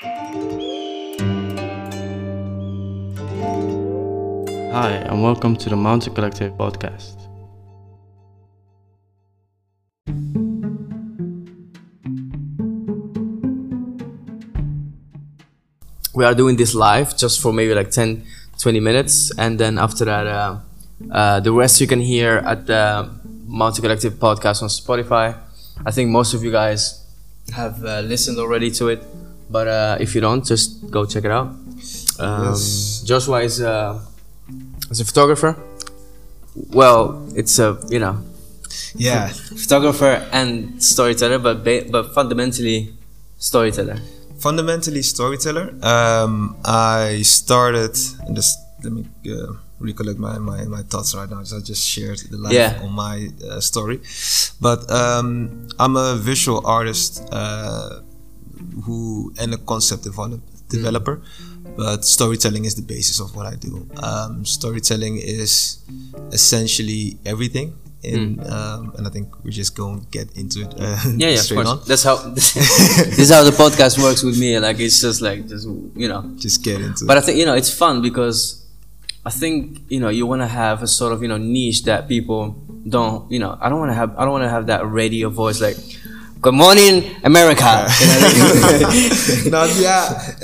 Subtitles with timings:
[0.00, 0.10] Hi,
[5.06, 7.16] and welcome to the Mountain Collective podcast.
[16.14, 18.24] we are doing this live just for maybe like 10
[18.58, 20.58] 20 minutes and then after that uh,
[21.10, 23.10] uh, the rest you can hear at the
[23.46, 25.36] mountain collective podcast on spotify
[25.86, 27.04] i think most of you guys
[27.52, 29.02] have uh, listened already to it
[29.50, 31.48] but uh, if you don't just go check it out
[32.18, 33.02] um, Yes.
[33.04, 34.00] joshua is, uh,
[34.90, 35.56] is a photographer
[36.80, 38.16] well it's a you know
[38.94, 39.28] Yeah,
[39.64, 42.78] photographer and storyteller but ba- but fundamentally
[43.38, 43.98] storyteller
[44.38, 45.66] fundamentally storyteller.
[45.82, 47.94] Um, I started
[48.26, 49.02] and just let me
[49.34, 51.38] uh, recollect my, my, my thoughts right now.
[51.42, 52.80] 'cause I just shared the life Yeah.
[52.84, 53.16] on my
[53.50, 53.98] uh, story,
[54.60, 55.28] but um,
[55.82, 58.00] I'm a visual artist uh,
[58.84, 61.22] who and a concept develop, developer.
[61.76, 63.88] But storytelling is the basis of what I do.
[64.02, 65.78] Um, storytelling is
[66.32, 67.76] essentially everything.
[68.02, 70.74] In, um, and I think we're just going to get into it.
[70.78, 71.68] Uh, yeah, yeah, of course.
[71.68, 71.80] on.
[71.86, 72.56] That's how this
[73.18, 74.58] is how the podcast works with me.
[74.58, 76.22] Like it's just like just you know.
[76.36, 77.08] Just get into it.
[77.08, 77.20] But it.
[77.20, 78.64] I think you know it's fun because
[79.26, 82.08] I think you know you want to have a sort of you know niche that
[82.08, 82.50] people
[82.88, 83.58] don't you know.
[83.60, 85.76] I don't want to have I don't want to have that radio voice like.
[86.40, 87.88] Good morning, America.
[88.00, 89.50] You know what I mean?
[89.50, 90.34] no, yeah,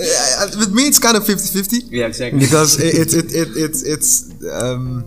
[0.41, 2.41] uh, with me it's kind of 50-50 yeah, exactly.
[2.41, 5.07] because it, it, it, it, it's it's um,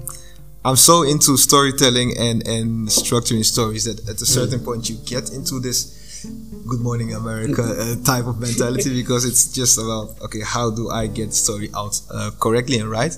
[0.64, 5.32] I'm so into storytelling and and structuring stories that at a certain point you get
[5.34, 6.24] into this
[6.68, 11.08] Good Morning America uh, type of mentality because it's just about okay how do I
[11.08, 13.16] get story out uh, correctly and right.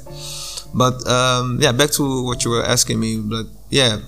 [0.73, 3.17] But um, yeah, back to what you were asking me.
[3.17, 3.99] But yeah,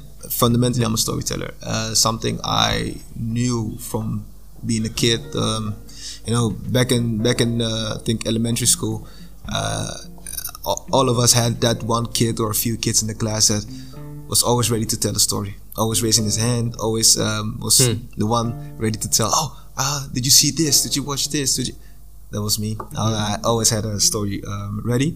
[0.41, 1.53] fundamentally I'm a storyteller.
[1.61, 4.25] Uh, something I knew from
[4.65, 5.21] being a kid.
[5.35, 5.75] Um,
[6.25, 9.07] you know, back in back in uh, I think elementary school,
[9.57, 9.93] uh,
[10.97, 13.63] all of us had that one kid or a few kids in the class that
[14.27, 17.77] was always ready to tell a story, always raising his hand, always um, was
[18.21, 19.29] the one ready to tell.
[19.41, 20.83] Oh, ah, did you see this?
[20.83, 21.55] Did you watch this?
[21.57, 21.75] Did you?
[22.31, 22.77] That was me.
[22.97, 25.09] I, I always had a story um, ready,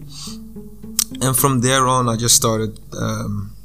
[1.26, 2.72] and from there on, I just started
[3.06, 3.56] um,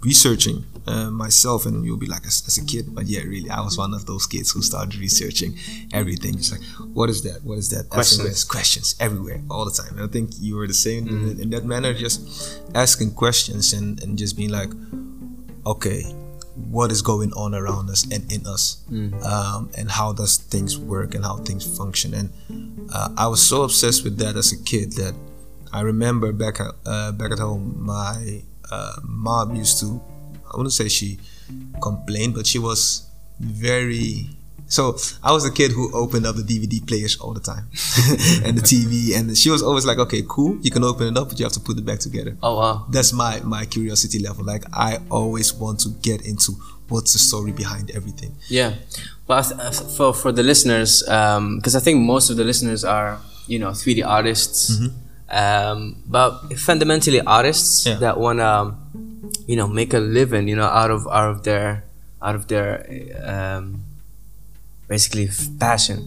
[0.00, 1.66] researching uh, myself.
[1.66, 4.06] And you'll be like, as, as a kid, but yeah, really, I was one of
[4.06, 5.56] those kids who started researching
[5.92, 6.36] everything.
[6.36, 6.62] Just like,
[6.94, 7.42] what is that?
[7.44, 7.88] What is that?
[7.88, 8.44] Questions.
[8.44, 9.98] questions everywhere, all the time.
[9.98, 14.02] And I think you were the same in, in that manner, just asking questions and,
[14.02, 14.70] and just being like,
[15.66, 16.02] okay,
[16.70, 18.82] what is going on around us and in us,
[19.24, 22.12] um, and how does things work and how things function.
[22.12, 22.30] And
[22.92, 25.14] uh, I was so obsessed with that as a kid that
[25.72, 30.02] I remember back at, uh, back at home, my uh, mom used to,
[30.52, 31.18] I wouldn't say she
[31.80, 33.08] complained, but she was
[33.40, 34.28] very.
[34.68, 37.68] So I was a kid who opened up the DVD players all the time,
[38.44, 41.28] and the TV, and she was always like, "Okay, cool, you can open it up,
[41.28, 42.86] but you have to put it back together." Oh wow.
[42.90, 46.52] that's my my curiosity level like i always want to get into
[46.88, 48.72] what's the story behind everything Yeah,
[49.28, 53.58] well, th- for for the listeners, because I think most of the listeners are you
[53.58, 54.72] know 3D artists,
[55.28, 57.98] um, but fundamentally artists Yeah.
[58.00, 58.72] that want to
[59.46, 61.84] you know make a living you know out of out of their
[62.22, 62.86] out of their
[63.24, 63.82] um,
[64.88, 65.28] basically
[65.58, 65.98] passion,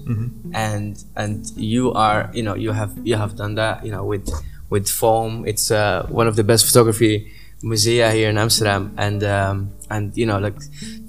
[0.53, 4.29] and and you are you know you have you have done that you know with
[4.69, 5.45] with foam.
[5.47, 7.31] It's uh, one of the best photography
[7.63, 10.57] musea here in Amsterdam, and um, and you know like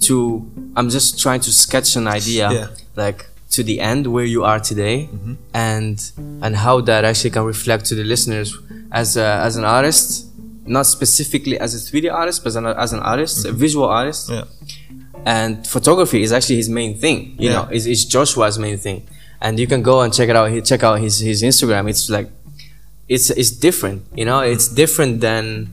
[0.02, 2.66] to I'm just trying to sketch an idea Yeah.
[2.96, 5.08] like to the end where you are today,
[5.54, 5.98] and
[6.42, 8.56] and how that actually can reflect to the listeners
[8.92, 10.25] as a, as an artist,
[10.66, 14.30] not specifically as a 3D artist, but as an, as an artist, a visual artist.
[14.30, 14.44] Yeah.
[15.24, 17.52] And photography is actually his main thing you Yeah.
[17.56, 19.06] know is, is joshua's main thing.
[19.40, 21.88] And you can go and check it out he check out his, his instagram.
[21.90, 22.28] It's like
[23.08, 25.68] it's it's different you know it's different than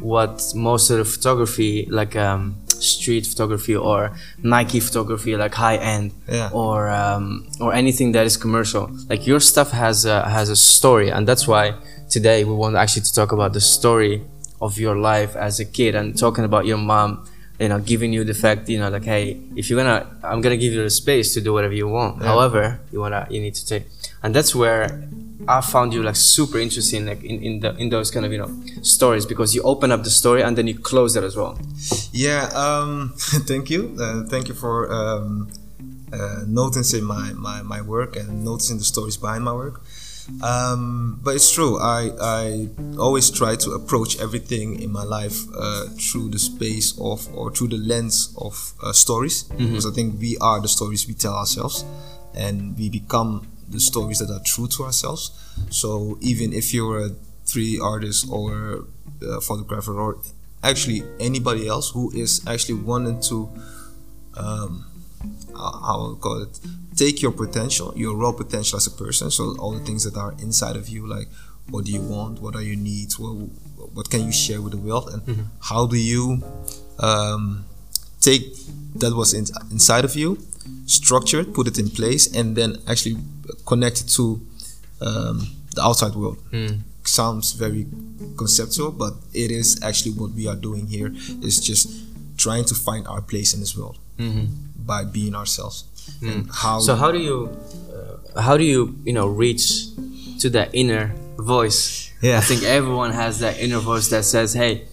[0.00, 6.12] what most of the photography like um street photography or nike photography like high end
[6.28, 6.50] Yeah.
[6.52, 8.90] or um or anything that is commercial.
[9.08, 11.08] Like your stuff has a has a story.
[11.10, 11.74] And that's why
[12.10, 14.22] today we want actually to talk about the story
[14.60, 17.26] of your life as a kid and talking about your mom
[17.58, 20.56] you know giving you the fact you know like hey if you're gonna i'm gonna
[20.56, 22.22] give you the space to do whatever you want.
[22.22, 23.84] However you wanna you need to take.
[24.22, 25.08] And that's where
[25.48, 28.38] i found you like super interesting like in, in the in those kind of you
[28.38, 28.50] know
[28.82, 31.58] stories because you open up the story and then you close it as well.
[32.12, 33.96] Yeah um thank you.
[33.98, 35.48] Uh, thank you for um
[36.12, 39.82] uh, noticing my, my my work and noticing the stories behind my work
[40.42, 41.78] um, but it's true.
[41.78, 42.68] I I
[42.98, 47.68] always try to approach everything in my life uh, through the space of or through
[47.68, 51.84] the lens of uh, stories because I think we are the stories we tell ourselves,
[52.34, 55.30] and we become the stories that are true to ourselves.
[55.70, 57.10] So even if you're a
[57.44, 58.84] three artist or
[59.22, 60.18] a photographer or
[60.62, 63.48] actually anybody else who is actually wanting to
[64.36, 64.84] um,
[65.54, 66.58] how I'll call it
[66.96, 69.30] take your potential, your raw potential as a person.
[69.30, 71.28] So all the things that are inside of you, like
[71.70, 73.34] what do you want, what are your needs, what
[73.96, 75.42] what can you share with the world, and Mm-hmm.
[75.70, 76.42] how do you
[76.98, 77.64] um,
[78.20, 78.42] take
[79.00, 80.38] that was in, inside of you,
[80.86, 83.16] structure it, put it in place, and then actually
[83.66, 84.40] connect it to
[85.00, 85.36] um,
[85.74, 86.38] the outside world.
[86.52, 86.80] Mm.
[87.04, 87.86] Sounds very
[88.36, 91.12] conceptual, but it is actually what we are doing here.
[91.42, 91.88] Is just
[92.36, 94.46] trying to find our place in this world Mhm.
[94.86, 95.84] by being ourselves.
[96.22, 97.50] And how So how do you
[97.92, 99.64] uh, how do you you know reach
[100.40, 102.10] to that inner voice?
[102.22, 102.38] Yeah.
[102.38, 104.88] I think everyone has that inner voice that says, "Hey,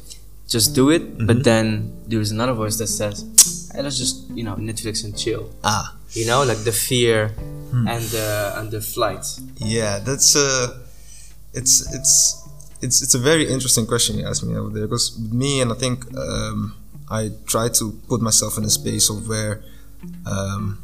[0.47, 1.25] just do it," Mm-hmm.
[1.27, 3.23] but then there's another voice that says,
[3.73, 7.31] hey, "Let's just you know Netflix and chill." ah You know, like the fear
[7.73, 7.87] Hmm.
[7.87, 8.27] and the
[8.59, 9.25] and the flight.
[9.57, 10.67] yeah that's uh
[11.57, 12.13] it's it's
[12.85, 15.71] it's it's a very interesting question you asked me over there because with me and
[15.71, 16.75] I think um,
[17.09, 19.63] I try to put myself in a space of where
[20.25, 20.77] um,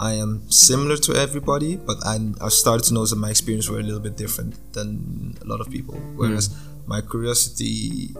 [0.00, 3.80] I am similar to everybody, but I I started to notice that my experience were
[3.80, 5.94] a little bit different than a lot of people.
[6.16, 6.50] Whereas
[6.86, 8.14] my curiosity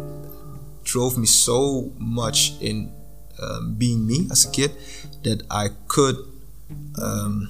[0.84, 2.90] drove me so much in
[3.42, 4.72] um, being me as a kid
[5.22, 6.16] that I could
[7.00, 7.48] um,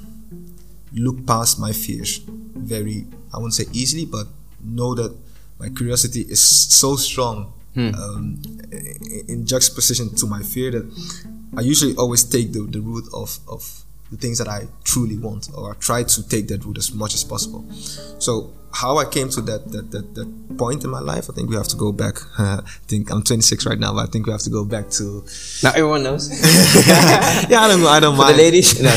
[0.93, 2.21] look past my fears
[2.57, 4.27] very I wouldn't say easily, but
[4.61, 5.13] know that
[5.59, 7.53] my curiosity is so strong
[7.95, 8.43] um,
[8.73, 10.87] i- in juxtaposition to my fear that
[11.57, 13.63] I usually always take the, the route of, of
[14.11, 17.15] the things that I truly want, or I try to take that route as much
[17.15, 17.65] as possible.
[18.19, 21.49] So how I came to that that, that, that point in my life, I think
[21.51, 22.17] we have to go back.
[22.39, 25.25] I think I'm 26 right now, but I think we have to go back to
[25.63, 26.29] Now everyone knows.
[27.49, 28.81] yeah, I don't I don't For mind the ladies.
[28.81, 28.91] No.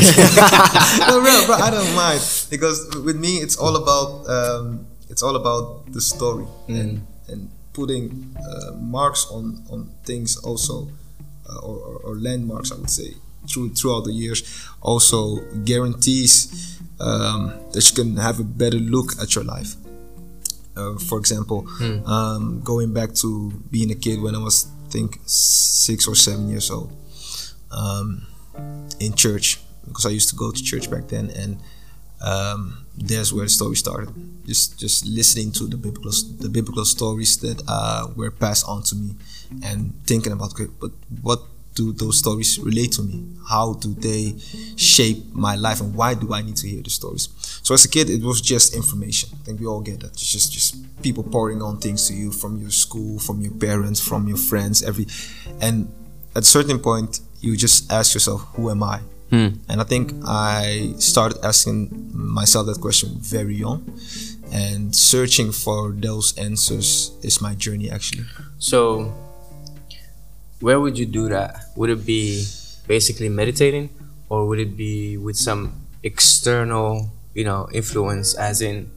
[1.08, 2.20] no, bro, bro, I don't mind
[2.50, 8.36] because with me it's all about um, it's all about the story and and putting
[8.36, 10.88] uh, marks on on things also
[11.48, 13.14] uh, or, or, or landmarks I would say
[13.48, 14.42] through throughout the years
[14.80, 19.74] also guarantees um, that you can have a better look at your life.
[20.76, 21.66] Uh, for example,
[22.06, 26.48] um, going back to being a kid when I was I think six or seven
[26.48, 26.92] years old.
[27.70, 28.26] Um,
[29.00, 31.58] in church because I used to go to church back then, and
[32.20, 34.14] um, there's where the story started.
[34.46, 38.94] Just just listening to the biblical the biblical stories that uh, were passed on to
[38.94, 39.14] me,
[39.62, 41.40] and thinking about okay, but what
[41.74, 43.24] do those stories relate to me?
[43.48, 44.34] How do they
[44.76, 47.28] shape my life, and why do I need to hear the stories?
[47.62, 49.30] So as a kid, it was just information.
[49.40, 50.12] I think we all get that.
[50.12, 54.00] It's just just people pouring on things to you from your school, from your parents,
[54.00, 55.06] from your friends, every,
[55.60, 55.88] and
[56.34, 58.98] at a certain point you just ask yourself who am i
[59.30, 59.48] hmm.
[59.68, 63.82] and i think i started asking myself that question very young
[64.52, 68.24] and searching for those answers is my journey actually
[68.58, 69.12] So,
[70.62, 71.64] where would you do that?
[71.76, 72.46] Would it be
[72.86, 73.90] basically meditating,
[74.28, 78.90] or would it be with some external, you know, influence, as in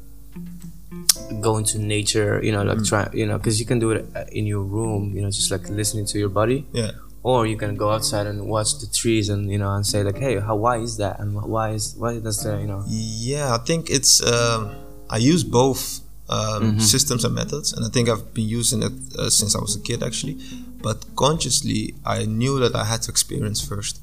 [1.42, 2.40] going to nature?
[2.44, 5.14] You know, like try, you know, because you can do it uh, in your room.
[5.16, 6.92] You know, just like listening to your body, yeah
[7.26, 10.20] or you can go outside and watch the trees and you know and say like,
[10.20, 12.84] hey, how why is that, and why is why does the you know?
[12.88, 14.76] yeah i think it's um,
[15.10, 19.30] i use both um, systems and methods and i think i've been using it uh,
[19.30, 20.38] since i was a kid actually
[20.86, 23.96] but consciously i knew that i had to experience first.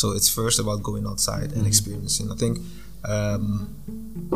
[0.00, 2.30] So it's first about going outside and experiencing.
[2.30, 2.58] I think
[3.12, 3.74] um,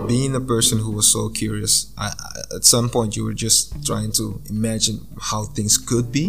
[0.09, 3.85] being a person who was so curious I, I, at some point you were just
[3.85, 6.27] trying to imagine how things could be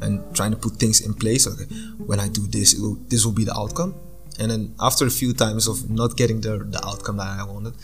[0.00, 1.46] and trying to put things in place.
[1.52, 1.68] Okay
[2.10, 3.94] when i do this it will, this will be the outcome.
[4.40, 7.74] And then after a few times of not getting the, the outcome that i wanted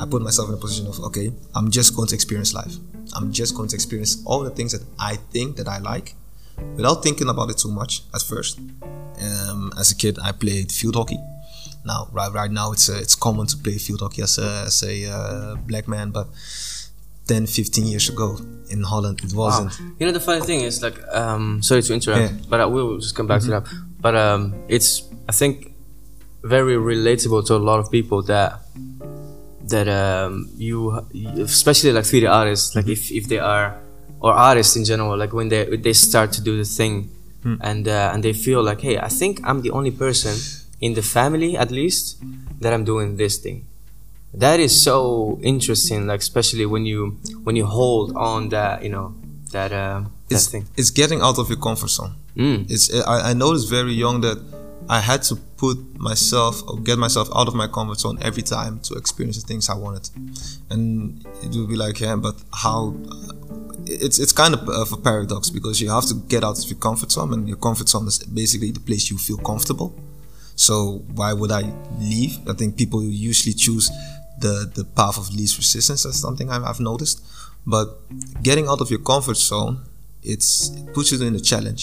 [0.00, 2.74] i put myself in a position of okay i'm just going to experience life.
[3.16, 6.08] I'm just going to experience all the things that i think that i like
[6.76, 8.58] without thinking about it too much at first.
[9.22, 11.18] Um, as a kid i played field hockey.
[11.84, 14.82] Now right right now it's uh, it's common to play field hockey as a, as
[14.82, 16.28] a uh, black man but
[17.28, 18.36] 10 15 years ago
[18.70, 19.72] in holland it wasn't.
[19.98, 22.38] You know the funny thing is like um sorry to interrupt, Yeah.
[22.48, 23.64] but I will just come back to that.
[24.00, 25.74] But um it's I think
[26.42, 28.60] very relatable to a lot of people that
[29.68, 30.90] that um you
[31.38, 33.78] especially like 3D artists like if if they are
[34.22, 37.10] or artists in general like when they they start to do the thing
[37.60, 40.34] and uh, and they feel like hey I think I'm the only person
[40.80, 42.22] in the family at least
[42.60, 43.66] that I'm doing this thing.
[44.34, 49.14] That is so interesting like especially when you when you hold on that you know
[49.50, 50.66] that uh that it's, thing.
[50.76, 52.14] it's getting out of your comfort zone.
[52.36, 52.70] Mm.
[52.70, 54.38] it's I, I noticed very young that
[54.88, 55.78] I had to put
[56.10, 59.70] myself or get myself out of my comfort zone every time to experience the things
[59.70, 60.10] I wanted.
[60.68, 62.96] And it would be like, yeah, but how?
[63.08, 63.32] Uh,
[63.86, 66.68] it's it's kind of, uh, of a paradox because you have to get out of
[66.70, 69.90] your comfort zone, and your comfort zone is basically the place you feel comfortable.
[70.56, 70.74] So
[71.18, 71.62] why would I
[72.10, 72.34] leave?
[72.52, 73.86] I think people usually choose
[74.44, 76.02] the the path of least resistance.
[76.02, 77.18] That's something I've, I've noticed.
[77.74, 77.86] But
[78.42, 79.74] getting out of your comfort zone,
[80.22, 81.82] it's it puts you in a challenge.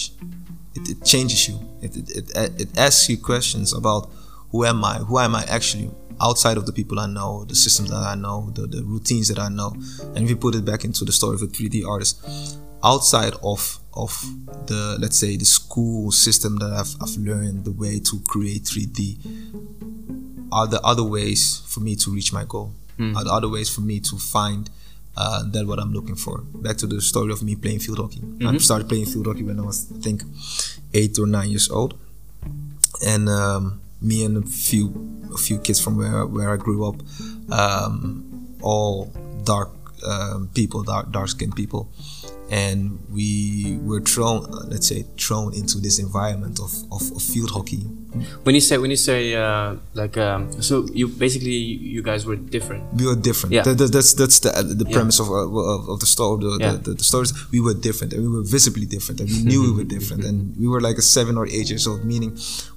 [0.76, 1.69] It, it changes you.
[1.82, 4.10] It, it, it, it asks you questions about
[4.50, 4.98] who am I?
[4.98, 8.50] Who am I actually outside of the people I know, the systems that I know,
[8.54, 9.74] the, the routines that I know.
[10.14, 13.78] And if you put it back into the story of a 3D artist, outside of
[13.94, 14.24] of
[14.66, 20.48] the let's say the school system that I've, I've learned the way to create 3D
[20.52, 23.16] are the other ways for me to reach my goal hmm.
[23.16, 24.70] are the other ways for me to find
[25.16, 26.38] uh, that what I'm looking for.
[26.54, 28.20] Back to the story of me playing field hockey.
[28.44, 30.22] I started playing field hockey when I was, I think,
[30.94, 31.98] eight or nine years old,
[33.06, 34.92] and um, me and a few
[35.34, 36.96] a few kids from where where I grew up,
[37.52, 39.12] um, all
[39.44, 39.70] dark
[40.06, 41.88] um, people, dark dark skinned people,
[42.50, 47.50] and we were thrown, uh, let's say, thrown into this environment of, of, of field
[47.52, 47.82] hockey.
[48.42, 51.54] When you say when you say uh, like um, so you basically
[51.94, 52.82] you guys were different.
[52.94, 53.52] we were different.
[53.54, 53.62] Yeah.
[53.62, 54.50] That, that- that's that's the
[54.82, 54.96] the Yeah.
[54.96, 56.42] premise of, uh, of of the story.
[56.42, 56.72] The, Yeah.
[56.72, 57.30] the, the, the stories.
[57.54, 60.36] We were different, and we were visibly different, and we knew we were different, and
[60.58, 62.04] we were like a seven or eight years old.
[62.04, 62.32] Meaning,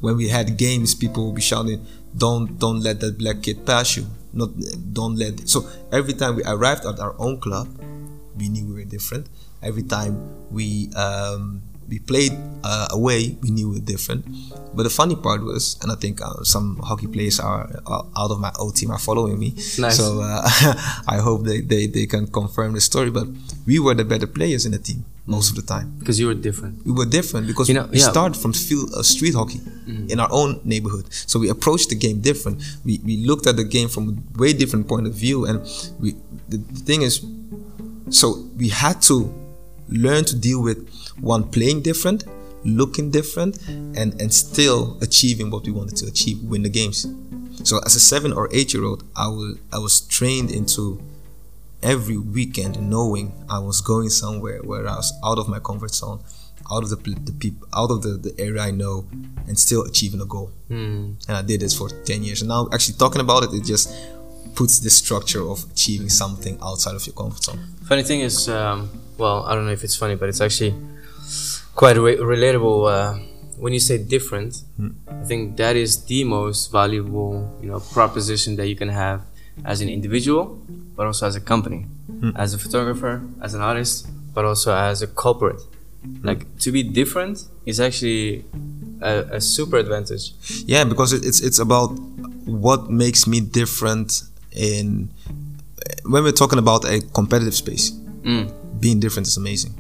[0.05, 1.79] when we had games, people would be shouting,
[2.15, 4.49] "Don't don't let that black kid pass you." Not
[4.93, 5.49] don't let.
[5.49, 7.67] So every time we arrived at our own club,
[8.37, 9.25] we knew we were different.
[9.63, 10.19] Every time
[10.51, 14.25] we um, we played uh, away, we knew were different.
[14.73, 18.31] But the funny part was, and I think uh, some hockey players are uh, out
[18.31, 19.51] of my old team are following me.
[19.77, 19.97] Nice.
[19.97, 20.41] So uh,
[21.07, 23.11] I hope they, they, they can confirm the story.
[23.11, 23.27] But
[23.67, 25.95] we were the better players in the team most of the time.
[25.99, 26.85] Because you were different.
[26.85, 28.09] We were different because You know, we yeah.
[28.09, 29.61] started from field, uh, street hockey
[30.09, 31.13] in our own neighborhood.
[31.13, 32.63] So we approached the game different.
[32.83, 35.45] We, we looked at the game from a way different point of view.
[35.45, 35.59] And
[35.99, 36.15] we
[36.49, 37.23] the, the thing is,
[38.09, 39.31] so we had to
[39.87, 40.87] learn to deal with
[41.19, 42.25] one playing different,
[42.63, 47.05] looking different, and and still achieving what we wanted to achieve, win the games.
[47.63, 51.01] So as a seven or eight year old, I was I was trained into
[51.83, 56.23] every weekend knowing I was going somewhere where I was out of my comfort zone,
[56.71, 59.05] out of the, the people, out of the, the area I know,
[59.47, 60.51] and still achieving a goal.
[60.69, 61.13] Hmm.
[61.27, 62.41] And I did this for 10 years.
[62.41, 63.93] And now, actually, talking about it, it just
[64.55, 67.59] puts this structure of achieving something outside of your comfort zone.
[67.85, 70.75] Funny thing is, um, well, I don't know if it's funny, but it's actually
[71.75, 72.91] quite re- relatable.
[72.91, 73.19] Uh,
[73.57, 74.63] when you say different,
[75.07, 79.21] I think that is the most valuable, you know, proposition that you can have
[79.63, 80.59] as an individual,
[80.95, 81.85] but also as a company,
[82.35, 85.61] as a photographer, as an artist, but also as a corporate.
[86.21, 88.43] Like to be different is actually
[89.01, 90.33] a, a super advantage.
[90.65, 91.97] Yeah, because it, it's it's about
[92.45, 95.09] what makes me different in
[96.05, 97.91] when we're talking about a competitive space.
[98.23, 98.51] Mm.
[98.79, 99.73] Being different is amazing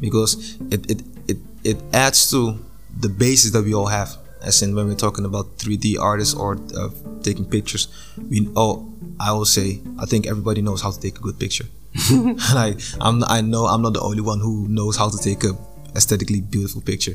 [0.00, 2.58] because it it, it it adds to
[3.00, 4.16] the basis that we all have.
[4.42, 6.90] As in when we're talking about 3D artists or uh,
[7.22, 7.88] taking pictures,
[8.30, 11.66] we oh I will say I think everybody knows how to take a good picture.
[12.54, 15.56] like I'm I know I'm not the only one who knows how to take a
[15.96, 17.14] aesthetically beautiful picture,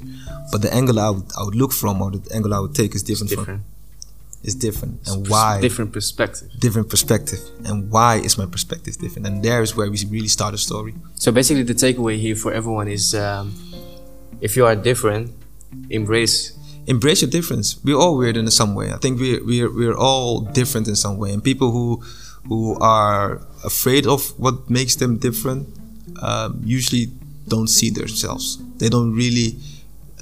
[0.52, 2.96] but the angle I would, I would look from or the angle I would take
[2.96, 3.30] is different.
[3.30, 3.62] Different.
[3.62, 3.66] From,
[4.44, 6.50] is different, and why Different perspective.
[6.60, 9.28] different perspective, and why is my perspective different?
[9.28, 10.94] And there is where we really start a story.
[11.16, 13.54] So basically, the takeaway here for everyone is um,
[14.42, 15.32] if you are different,
[15.90, 16.58] embrace.
[16.88, 17.78] Embrace your difference.
[17.84, 18.92] We're all weird in some way.
[18.92, 22.02] I think we're we're we're all different in some way, and people who
[22.50, 25.68] who are afraid of what makes them different
[26.24, 27.12] um, usually
[27.48, 28.58] don't see themselves.
[28.78, 29.58] They don't really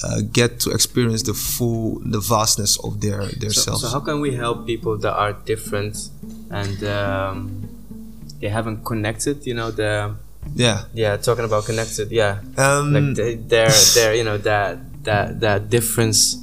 [0.03, 3.81] uh, get to experience the full, the vastness of their their So, selves.
[3.81, 6.09] so how can we help people that are different
[6.49, 7.67] and um,
[8.39, 9.45] they haven't connected?
[9.45, 10.15] You know the
[10.55, 10.85] yeah.
[10.93, 15.69] yeah talking about connected yeah Um, like they, they're they're you know that that that
[15.69, 16.37] difference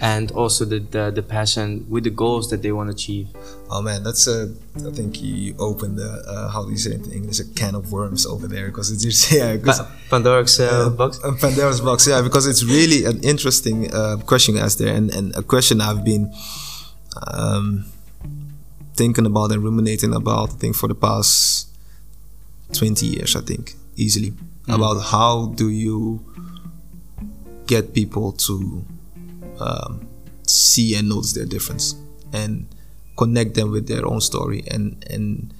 [0.00, 3.28] and also the, the the passion with the goals that they want to achieve.
[3.70, 4.52] Oh man, that's a.
[4.76, 7.74] I think you opened the uh, how do you say it in English a can
[7.74, 9.56] of worms over there because it's just yeah.
[9.62, 11.20] Pa- Pandora's uh, box.
[11.40, 15.36] Pandora's box, yeah, because it's really an interesting uh, question you asked there, and, and
[15.36, 16.32] a question I've been
[17.26, 17.84] um,
[18.94, 20.50] thinking about and ruminating about.
[20.50, 21.68] I think for the past
[22.72, 24.32] twenty years, I think easily
[24.66, 26.24] about how do you
[27.66, 28.84] get people to
[29.60, 30.06] um,
[30.46, 31.94] see and notice their difference
[32.32, 32.66] and
[33.16, 35.52] connect them with their own story and and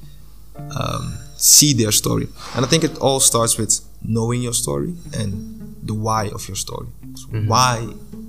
[0.76, 2.28] um, see their story.
[2.54, 6.56] And I think it all starts with knowing your story and the why of your
[6.56, 6.88] story.
[7.14, 7.76] So Why,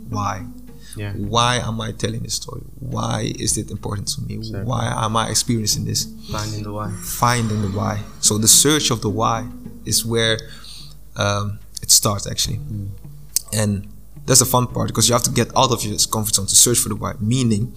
[0.09, 0.45] why?
[0.97, 1.13] Yeah.
[1.13, 2.61] Why am I telling this story?
[2.79, 4.37] Why is it important to me?
[4.63, 6.05] Why am I experiencing this?
[6.31, 6.91] Finding the why.
[7.01, 8.01] Finding the why.
[8.19, 9.47] So the search of the why
[9.85, 10.37] is where
[11.15, 12.59] um, it starts actually,
[13.53, 13.87] and
[14.25, 16.55] that's the fun part because you have to get out of your comfort zone to
[16.55, 17.13] search for the why.
[17.19, 17.73] Meaning,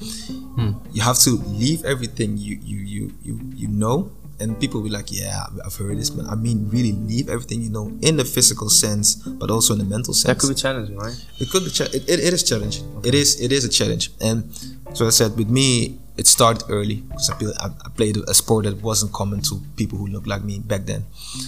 [0.92, 4.10] you have to leave everything you you you you you know.
[4.40, 7.62] And people will be like, yeah, I've heard this, man." I mean, really leave everything
[7.62, 10.26] you know in the physical sense, but also in the mental sense.
[10.26, 11.14] That could be challenging, right?
[11.38, 11.70] It could be.
[11.70, 12.84] Cha- it, it, it is challenging.
[13.04, 13.40] It is.
[13.40, 14.10] It is a challenge.
[14.20, 14.52] And
[14.92, 17.34] so I said, with me, it started early because I,
[17.64, 20.84] I, I played a sport that wasn't common to people who looked like me back
[20.84, 21.04] then.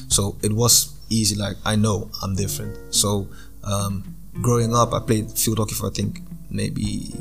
[0.08, 1.34] So it was easy.
[1.36, 2.94] Like I know I'm different.
[2.94, 3.28] So
[3.64, 7.14] um, growing up, I played field hockey for I think maybe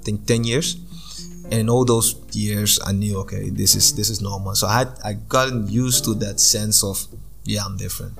[0.00, 0.76] I think ten years.
[1.44, 4.54] And in all those years, I knew okay, this is this is normal.
[4.54, 7.06] So I had I gotten used to that sense of
[7.44, 8.14] yeah, I'm different,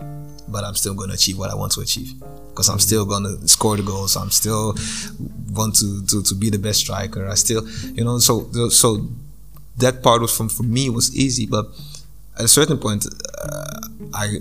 [0.48, 2.12] but I'm still gonna achieve what I want to achieve
[2.50, 4.16] because I'm still gonna score the goals.
[4.16, 4.74] I'm still
[5.52, 7.28] want to, to to be the best striker.
[7.28, 9.08] I still, you know, so so
[9.78, 11.66] that part was from for me was easy, but
[12.36, 13.06] at a certain point,
[13.42, 13.80] uh,
[14.12, 14.40] I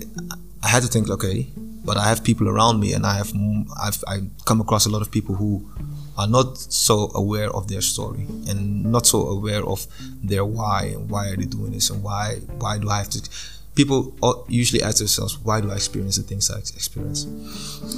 [0.62, 1.48] I had to think, okay,
[1.84, 3.32] but I have people around me, and I have
[3.80, 5.68] I've I come across a lot of people who
[6.16, 9.86] are not so aware of their story and not so aware of
[10.22, 13.30] their why and why are they doing this and why why do I have to
[13.74, 14.14] people
[14.48, 17.24] usually ask themselves why do I experience the things I experience?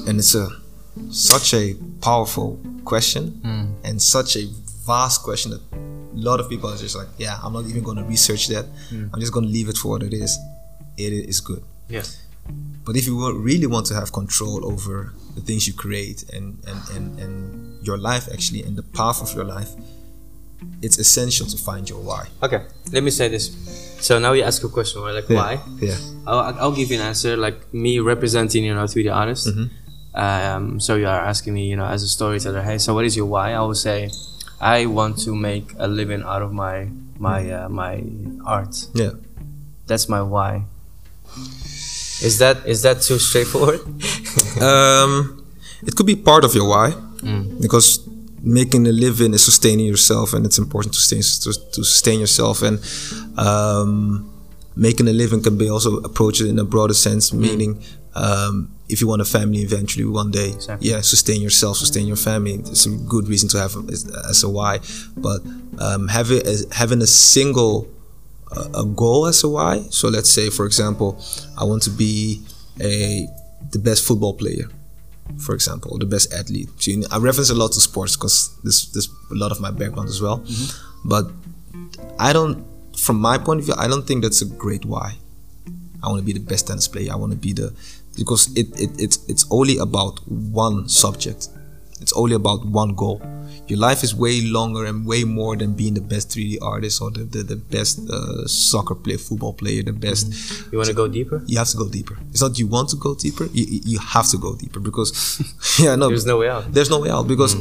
[0.06, 0.48] And it's a
[1.10, 3.64] such a powerful question hmm.
[3.82, 4.46] and such a
[4.86, 7.96] vast question that a lot of people are just like yeah I'm not even going
[7.96, 8.66] to research that.
[8.90, 9.06] Hmm.
[9.12, 10.38] I'm just going to leave it for what it is.
[10.96, 11.64] It is good.
[11.88, 12.04] Yeah.
[12.84, 16.80] But if you really want to have control over the things you create and, and,
[16.90, 19.70] and, and your life actually and the path of your life,
[20.82, 22.28] it's essential to find your why.
[22.42, 22.64] Okay.
[22.92, 23.46] Let me say this.
[24.00, 25.14] So now you ask a question, right?
[25.14, 25.60] Like why?
[25.80, 25.96] Yeah.
[26.26, 27.36] I'll, I'll give you an answer.
[27.36, 29.48] Like me representing, you know, 3D artist.
[29.52, 29.64] Hmm.
[30.14, 33.16] Um, so you are asking me, you know, as a storyteller, hey, so what is
[33.16, 33.52] your why?
[33.52, 34.10] I will say,
[34.60, 36.88] I want to make a living out of my
[37.18, 38.04] my uh, my
[38.44, 38.86] art.
[38.94, 39.10] Yeah.
[39.86, 40.66] That's my why.
[42.24, 43.80] Is that is that too straightforward?
[44.60, 45.44] Um,
[45.88, 46.88] it could be part of your why
[47.60, 47.88] because
[48.42, 52.62] making a living is sustaining yourself and it's important to, sustain, to, to sustain yourself
[52.62, 52.78] and
[53.38, 54.30] um,
[54.76, 57.82] making a living can be also approached in a broader sense meaning
[58.14, 60.88] um, if you want a family eventually one day Exactly.
[60.90, 64.48] yeah sustain yourself sustain your family it's a good reason to have as, as a
[64.48, 64.78] why
[65.16, 65.40] but
[65.78, 67.88] um, having, having a single
[68.74, 71.18] a, goal as a why so let's say for example
[71.58, 72.42] i want to be
[72.80, 73.26] a
[73.70, 74.68] the best football player
[75.38, 76.68] for example, or the best athlete.
[76.78, 79.60] So you know, I reference a lot to sports because this this a lot of
[79.60, 80.38] my background as well.
[80.38, 81.08] Mm-hmm.
[81.08, 81.30] But
[82.18, 82.64] I don't,
[82.96, 85.16] from my point of view, I don't think that's a great why.
[86.02, 87.12] I want to be the best tennis player.
[87.12, 87.72] I want to be the
[88.16, 91.48] because it, it it's it's only about one subject.
[92.00, 93.22] It's only about one goal.
[93.66, 97.10] Your life is way longer and way more than being the best 3D artist or
[97.10, 100.32] the, the, the best uh, soccer player, football player, the best
[100.70, 101.42] You want to go deeper?
[101.46, 102.18] you have to go deeper.
[102.30, 103.44] It's not you want to go deeper.
[103.52, 105.40] You, you you have to go deeper because
[105.78, 106.72] yeah, no, There's no way out.
[106.72, 107.54] There's no way out because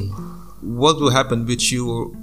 [0.61, 2.15] what will happen with you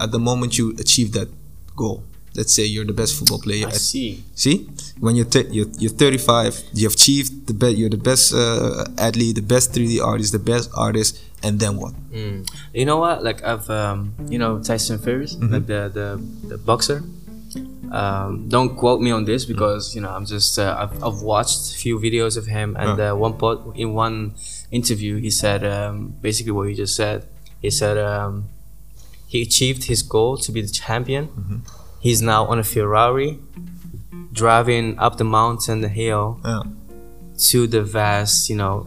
[0.00, 1.28] at the moment you achieve that
[1.76, 2.04] goal?
[2.34, 3.66] Let's say you're the best football player.
[3.66, 4.24] I at- see.
[4.34, 4.68] See,
[5.00, 7.76] when you're, t- you're you're 35, you have achieved the best.
[7.76, 11.92] You're the best uh, athlete, the best 3D artist, the best artist, and then what?
[12.10, 12.48] Mm.
[12.72, 13.22] You know what?
[13.22, 17.02] Like I've, um, you know, Tyson Fury, like the the, the boxer.
[17.92, 21.74] Um, don't quote me on this because you know I'm just uh, I've, I've watched
[21.74, 24.34] a few videos of him and uh, one pod, in one
[24.70, 27.26] interview he said um, basically what you just said.
[27.60, 28.48] He said um,
[29.26, 31.28] he achieved his goal to be the champion.
[32.06, 33.38] He's now on a Ferrari,
[34.32, 36.62] driving up the mountain, the hill, Yeah,
[37.50, 38.86] to the vast, you know,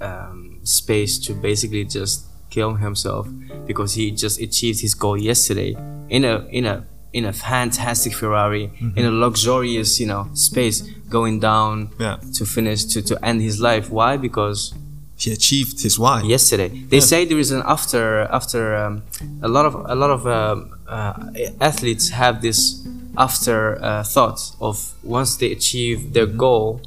[0.00, 3.28] um, space to basically just kill himself
[3.66, 5.76] because he just achieved his goal yesterday
[6.08, 11.40] in a in a in a fantastic Ferrari in a luxurious, you know, space going
[11.40, 12.16] down Yeah.
[12.34, 13.90] to finish to to end his life.
[13.90, 14.16] Why?
[14.16, 14.74] Because
[15.16, 16.22] he achieved his why.
[16.22, 16.68] yesterday.
[16.68, 19.02] They say there is an after after um,
[19.42, 20.77] a lot of a lot of um,
[21.60, 26.80] athletes have this after uh, thought of once they achieve their goal,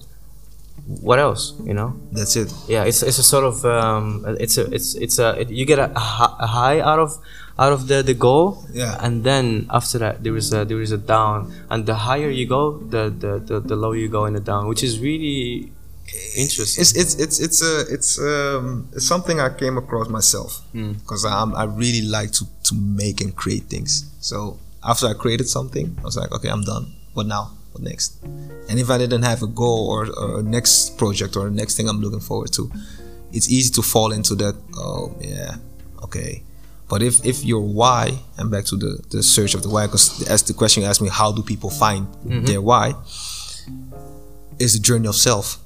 [0.86, 1.54] what else?
[1.64, 2.00] You know?
[2.12, 2.54] That's it.
[2.68, 5.80] Yeah, it's, it's a sort of um, it's a it's it's a it, you get
[5.80, 7.18] a, a a high out of
[7.60, 8.64] out of the the goal.
[8.72, 8.98] Yeah.
[9.00, 12.48] And then after that there is a there is a down, and the higher you
[12.48, 15.72] go, the the the, the lower you go in the down, which is really
[16.36, 16.82] interesting.
[16.82, 20.62] It's it's it's it's a it's um it's something I came across myself
[21.00, 24.06] because I'm I really like to to make and create things.
[24.20, 26.94] So after I created something, I was like, okay, I'm done.
[27.14, 27.52] What now?
[27.72, 28.22] What next?
[28.70, 31.76] And if I didn't have a goal or, or a next project or a next
[31.78, 32.70] thing I'm looking forward to,
[33.32, 34.56] it's easy to fall into that.
[34.78, 35.56] Oh yeah,
[36.04, 36.44] Okay,
[36.90, 40.28] but if if your why and back to the the search of the why, because
[40.28, 42.08] as the question asked me, how do people find
[42.46, 42.94] their why?
[44.60, 45.58] Is the journey of self.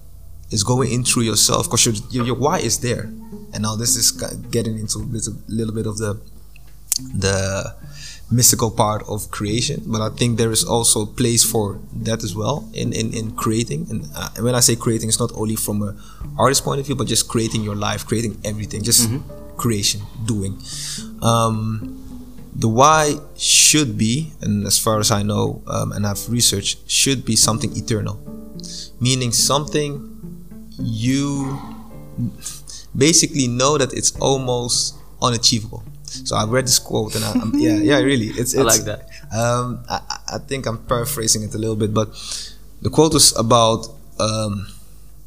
[0.51, 3.09] Is going in through yourself because your, your your why is there,
[3.51, 4.11] and now this is
[4.51, 6.21] getting into a little, little bit of the
[7.13, 7.75] the
[8.31, 9.83] mystical part of creation.
[9.85, 13.31] But i think there is also a place for that as well in in, in
[13.35, 13.87] creating.
[13.89, 15.95] And uh, when i say creating it's not only from a
[16.37, 19.09] artist point of view but just creating your life creating everything just
[19.57, 20.59] creation doing.
[21.21, 22.01] Um
[22.55, 27.25] the why should be and as far as i know um, and i've researched should
[27.25, 28.17] be something eternal.
[28.99, 30.34] Meaning something
[30.79, 31.59] you
[32.95, 35.83] basically know that it's almost unachievable.
[36.05, 39.09] So I read this quote and I, I'm, yeah, yeah, really, it's, I like that.
[39.35, 40.01] Um, I,
[40.35, 42.09] I think I'm paraphrasing it a little bit, but
[42.81, 43.87] the quote was about
[44.19, 44.67] um,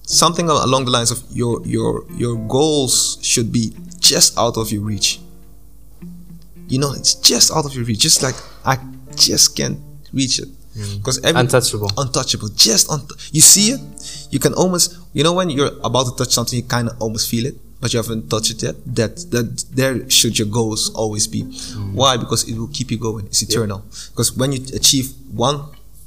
[0.02, 4.82] something along the lines of your your your goals should be just out of your
[4.82, 5.20] reach.
[6.68, 8.00] You know, it's just out of your reach.
[8.00, 8.78] Just like I
[9.14, 9.78] just can't
[10.12, 10.48] reach it
[10.98, 11.90] because every Untouchable.
[11.96, 12.48] untouchable.
[12.54, 13.80] Just un- you see it,
[14.30, 17.28] you can almost you know when you're about to touch something, you kind of almost
[17.30, 18.76] feel it, but you haven't touched it yet.
[18.86, 21.42] That that there should your goals always be.
[21.94, 22.16] Why?
[22.16, 23.26] Because it will keep you going.
[23.26, 23.82] It's eternal.
[24.10, 25.60] Because when you achieve one,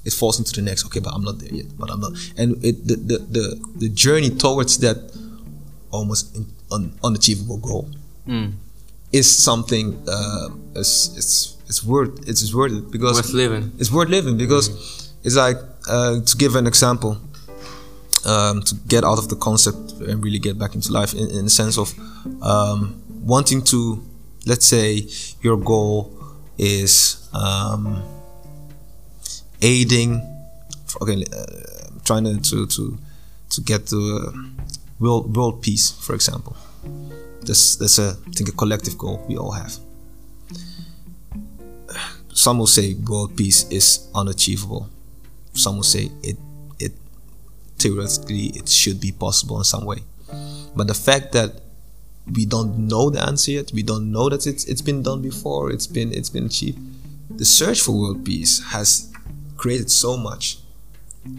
[0.06, 0.86] it falls into the next.
[0.88, 1.68] Okay, but I'm not there yet.
[1.78, 2.14] But I'm not.
[2.38, 4.98] And it the the the, the journey towards that
[5.92, 7.90] almost in, un, unachievable goal
[8.28, 8.54] Mm.
[9.12, 13.64] is something uh, it's it's it's worth it's worth it because Worth living.
[13.82, 14.66] it's worth living because
[15.26, 15.58] it's like
[15.96, 17.14] uh, to give an example
[18.34, 19.80] um, to get out of the concept
[20.10, 21.88] and really get back into life in, in the sense of
[22.42, 22.80] um,
[23.34, 23.80] wanting to
[24.52, 24.88] let's say
[25.46, 25.96] your goal
[26.58, 26.94] is
[27.34, 27.84] um,
[29.62, 30.12] aiding
[31.02, 31.46] okay uh,
[32.04, 32.84] trying to, to to
[33.54, 34.32] to get to uh,
[35.00, 36.56] world world peace for example.
[37.48, 39.74] That's that's a I think a collective goal we all have
[42.34, 44.90] some will say world peace is unachievable.
[45.54, 46.38] Some will say it
[46.80, 46.94] it
[47.78, 50.00] theoretically it should be possible in some way.
[50.76, 51.62] But the fact that
[52.32, 55.72] we don't know the answer yet, we don't know that it's it's been done before,
[55.72, 56.80] it's been it's been achieved.
[57.38, 59.12] The search for world peace has
[59.58, 60.58] created so much.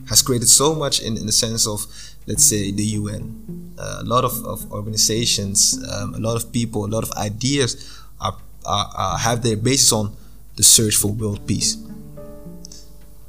[0.08, 1.86] Has created so much in, in the sense of
[2.26, 3.74] let's say the UN.
[3.78, 7.98] Uh, a lot of, of organizations, um, a lot of people, a lot of ideas
[8.20, 10.14] are, are, are have their basis on
[10.56, 11.76] the search for world peace.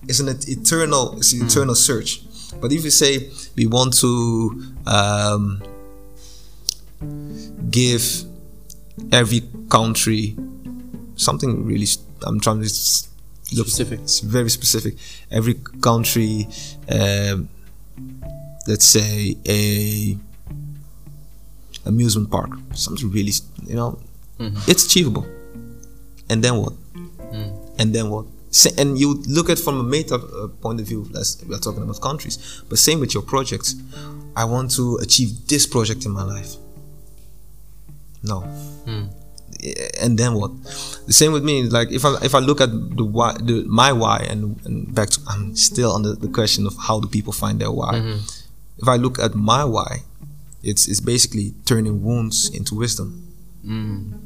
[0.07, 2.21] It's an eternal, it's an eternal search.
[2.59, 5.63] But if you say we want to um,
[7.69, 8.03] give
[9.11, 10.35] every country
[11.15, 11.87] something really,
[12.23, 12.69] I'm trying to
[13.55, 13.99] look Specific.
[14.01, 14.95] It's very specific.
[15.31, 16.47] Every country,
[16.89, 17.49] um,
[18.67, 20.17] let's say a
[21.85, 23.33] amusement park, something really,
[23.65, 23.99] you know,
[24.67, 25.25] it's achievable.
[26.29, 26.73] And then what?
[27.83, 28.25] And then what?
[28.77, 31.99] And you look at from a meta uh, point of view, as we're talking about
[32.01, 32.37] countries,
[32.69, 33.75] but same with your projects.
[34.35, 36.51] I want to achieve this project in my life.
[38.23, 38.37] No.
[39.63, 40.51] Eh, And then what?
[41.07, 41.63] The same with me.
[41.77, 45.09] Like if I if I look at the why, the my why, and, and back
[45.09, 47.93] to I'm still on the, the question of how do people find their why.
[48.77, 49.91] If I look at my why,
[50.63, 53.07] it's it's basically turning wounds into wisdom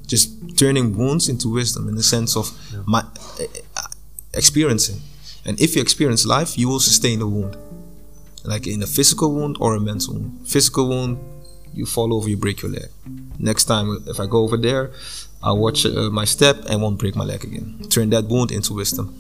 [0.08, 2.52] just turning wounds into wisdom in the sense of
[2.88, 3.88] my uh,
[4.34, 5.02] experiencing.
[5.46, 7.56] And if you experience life you will sustain the wound.
[8.44, 10.48] Like in a physical wound or a mental wound.
[10.48, 11.20] Physical wound
[11.74, 12.90] you fall over you break your leg.
[13.40, 14.92] Next time if i go over there
[15.44, 17.80] i'll watch uh, my step and won't break my leg again.
[17.90, 19.14] Turn that wound into wisdom.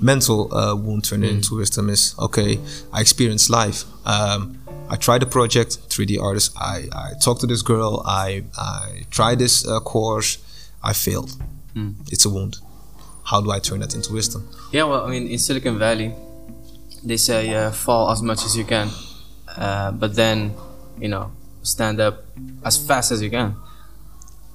[0.00, 2.58] Mental uh, wound turn it into wisdom is okay
[2.92, 4.58] i experienced life um,
[4.92, 6.52] i tried the project 3d artist.
[6.56, 8.02] I, I talked to this girl.
[8.04, 10.30] I, I tried this uh, course.
[10.82, 11.30] I failed.
[12.12, 12.58] It's a wound.
[13.24, 14.46] How do i turn that into wisdom?
[14.70, 16.12] Yeah, well, I mean, in Silicon Valley,
[17.02, 18.88] they say uh, fall as much as you can,
[19.56, 20.54] uh, but then,
[20.98, 22.24] you know, stand up
[22.62, 23.56] as fast as you can.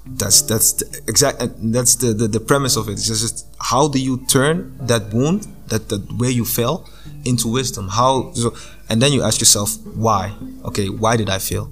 [0.09, 2.93] That's that's the exact uh, that's the, the the premise of it.
[2.93, 6.87] It's just how do you turn that wound that that where you fell
[7.25, 7.89] into wisdom?
[7.89, 8.55] How so
[8.89, 10.33] and then you ask yourself why?
[10.65, 11.69] Okay why did i fail?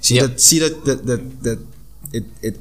[0.00, 0.22] See Yep.
[0.30, 1.58] that see that that that, that
[2.12, 2.58] it it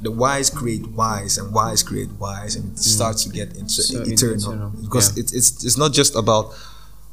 [0.00, 2.78] the whys create whys and whys create whys and it mm.
[2.78, 4.36] starts to get into So eternal.
[4.36, 5.22] eternal, because yeah.
[5.22, 6.54] it's it's it's not just about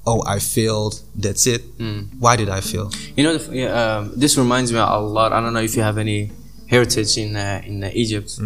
[0.05, 1.61] oh i failed that's it.
[1.77, 2.09] Mm.
[2.19, 2.91] Why did i fail?
[3.15, 5.31] You know, the, f- yeah, um, this reminds me a lot.
[5.33, 6.31] I don't know if you have any
[6.67, 8.37] heritage in uh, in uh, Egypt,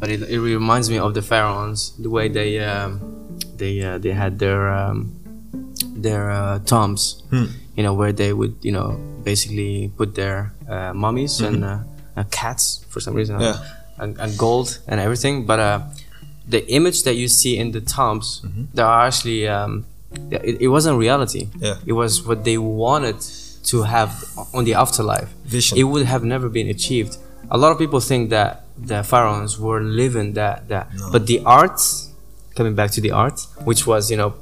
[0.00, 3.00] but it, it reminds me of the pharaohs, the way they um,
[3.56, 5.12] they uh, they had their um,
[5.96, 7.22] their uh, tombs,
[7.76, 11.78] you know, where they would you know basically put their uh, mummies and uh,
[12.16, 13.40] uh, cats for some reason.
[13.40, 13.56] Yeah.
[14.00, 15.80] and, and gold and everything, but uh,
[16.48, 18.64] the image that you see in the tombs, Mm-hmm.
[18.72, 19.86] they are actually um,
[20.30, 21.48] it, it wasn't reality.
[21.58, 21.78] Yeah.
[21.84, 23.20] It was what they wanted
[23.64, 25.28] to have on the afterlife.
[25.44, 25.76] Vision.
[25.78, 27.16] It would have never been achieved.
[27.50, 31.10] A lot of people think that the pharaohs were living that that, No.
[31.12, 31.80] but the art,
[32.54, 34.34] coming back to the art, which was you know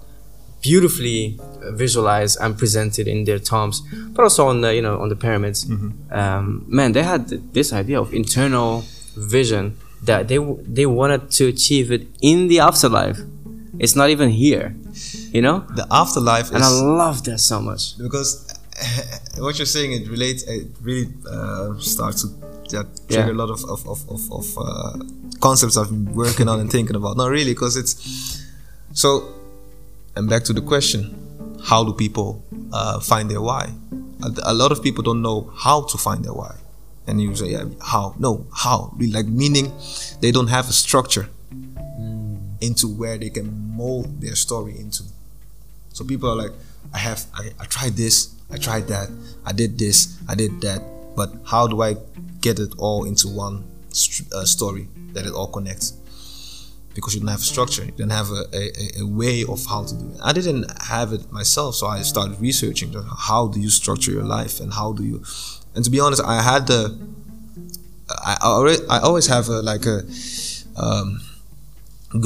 [0.63, 3.83] beautifully uh, visualized and presented in their tombs,
[4.15, 5.65] but also on the you know on the pyramids.
[5.65, 6.13] Mm-hmm.
[6.13, 8.85] Um, man, they had this idea of internal
[9.17, 10.39] vision that they
[10.77, 13.19] they wanted to achieve it in the afterlife.
[13.79, 14.75] It's not even here,
[15.33, 15.65] you know.
[15.77, 17.99] The afterlife And I love that so much.
[17.99, 18.47] because
[19.39, 22.29] what you're saying it relates it really uh, starts to
[22.71, 23.31] that Yeah.
[23.31, 24.99] a lot of of of of, of uh,
[25.41, 27.17] concepts I've been working on and thinking about.
[27.17, 27.95] Not really, because it's
[28.93, 29.33] so.
[30.17, 31.01] And back to the question:
[31.65, 33.73] How do people uh, find their why?
[34.23, 36.55] A, a lot of people don't know how to find their why,
[37.07, 38.15] and you say, "Yeah, how?
[38.19, 39.73] No, how?" Like meaning,
[40.21, 41.29] they don't have a structure
[42.61, 45.05] into where they can mold their story into.
[45.93, 46.53] So people are like,
[46.95, 49.09] I have, I, I tried this, I tried that,
[49.45, 50.81] I did this, I did that,
[51.15, 51.97] but how do I
[52.49, 53.57] get it all into one
[53.91, 55.89] st- uh, story that it all connects?
[56.95, 59.81] Because you don't have a structure, you don't have a, a, a way of how
[59.89, 60.19] to do it.
[60.23, 62.91] I didn't have it myself, so I started researching
[63.29, 65.19] how do you structure your life and how do you.
[65.75, 66.81] And to be honest, I had the.
[68.09, 69.99] I already, I always have a like a
[70.77, 71.09] um,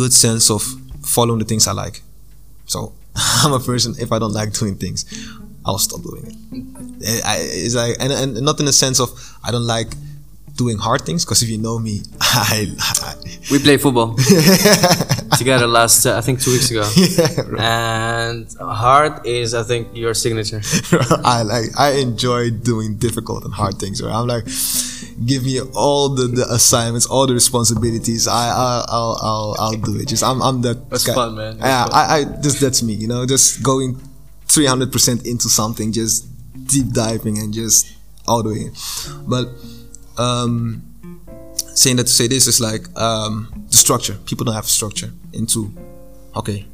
[0.00, 0.62] good sense of
[1.02, 2.02] following the things I like.
[2.66, 2.92] So
[3.42, 3.94] I'm a person.
[3.98, 5.04] If I don't like doing things,
[5.64, 6.36] I'll stop doing it.
[7.06, 9.10] Eh, I, it's like, and, and not in the sense of
[9.42, 9.88] I don't like
[10.56, 11.24] doing hard things.
[11.24, 13.14] Because if you know me, I, I
[13.50, 14.14] We played football
[15.38, 16.88] together last, uh, I think, two weeks ago.
[16.96, 17.60] yeah, right.
[17.60, 20.60] And hard is, I think, your signature.
[21.24, 24.02] I like I enjoy doing difficult and hard things.
[24.02, 24.14] Right?
[24.14, 24.44] I'm like,
[25.26, 28.28] give me all the, the assignments, all the responsibilities.
[28.28, 30.08] I I- I'll I'll I'll do it.
[30.08, 30.88] Just I'm I'm that.
[30.90, 31.14] That's guy.
[31.14, 31.58] fun, man.
[31.58, 31.92] That's yeah, fun.
[31.94, 32.94] I I just that's me.
[32.94, 34.00] You know, just going
[34.48, 36.26] 300 percent into something, just
[36.66, 37.92] deep diving and just
[38.26, 38.70] all the way.
[39.26, 39.48] But
[40.20, 40.82] um,
[41.74, 44.16] saying that to say this is like um, the structure.
[44.26, 45.72] People don't have structure into
[46.36, 46.66] okay,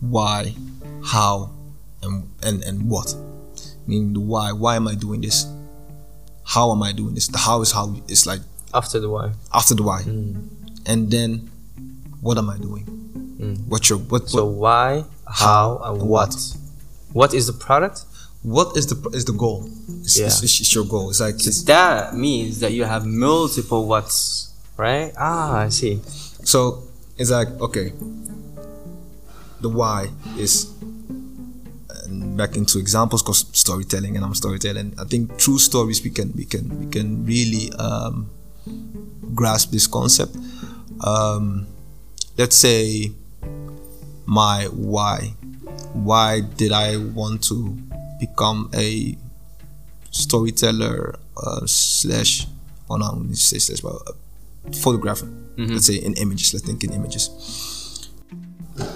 [0.00, 0.54] why,
[1.04, 1.50] how,
[2.02, 3.14] and and and what.
[3.86, 4.52] Meaning the why.
[4.52, 5.46] Why am I doing this?
[6.44, 7.26] How am I doing this?
[7.28, 8.40] The how is how it's like
[8.74, 9.32] After the why.
[9.52, 10.48] after the why, Mm.
[10.86, 11.50] and then
[12.20, 12.84] what am I doing?
[13.68, 14.28] What's your what?
[14.28, 16.34] So what, why, how, and what?
[17.12, 18.04] What is the product?
[18.42, 19.68] What is the is the goal?
[20.00, 20.26] It's, Yeah.
[20.26, 21.10] it's, it's your goal.
[21.10, 25.12] It's like it's, That means that you have multiple whats, right?
[25.18, 26.00] Ah, I see.
[26.44, 26.84] So
[27.18, 27.92] it's like okay,
[29.60, 30.72] the why is
[32.40, 34.94] back into examples because storytelling and I'm storytelling.
[34.98, 38.30] I think through stories we can we can we can really um,
[39.34, 40.34] grasp this concept.
[41.04, 41.66] Um,
[42.38, 43.12] let's say
[44.26, 45.34] my why.
[45.92, 47.76] Why did I want to
[48.20, 49.16] become a
[50.10, 52.46] storyteller uh, slash?
[52.88, 55.28] Oh no, me say slash, but a photographer.
[55.56, 56.54] Let's say in images.
[56.54, 58.08] Let's think in images.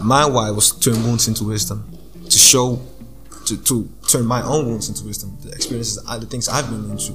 [0.02, 1.84] My why was to turn wounds into wisdom,
[2.24, 2.80] to show,
[3.46, 6.90] to, to turn my own wounds into wisdom, the experiences, I- the things I've been
[6.90, 7.12] into,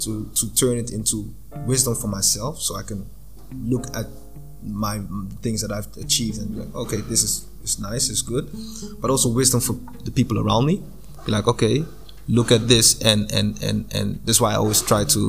[0.00, 1.34] to to turn it into
[1.66, 3.06] wisdom for myself, so I can
[3.64, 4.06] look at
[4.64, 8.22] my mm, things that I've achieved and be like, okay, this is is nice, it's
[8.22, 8.48] good,
[9.00, 10.80] but also wisdom for the people around me.
[11.24, 11.84] Be like, okay,
[12.28, 15.20] look at this, and and and and that's why I always try to.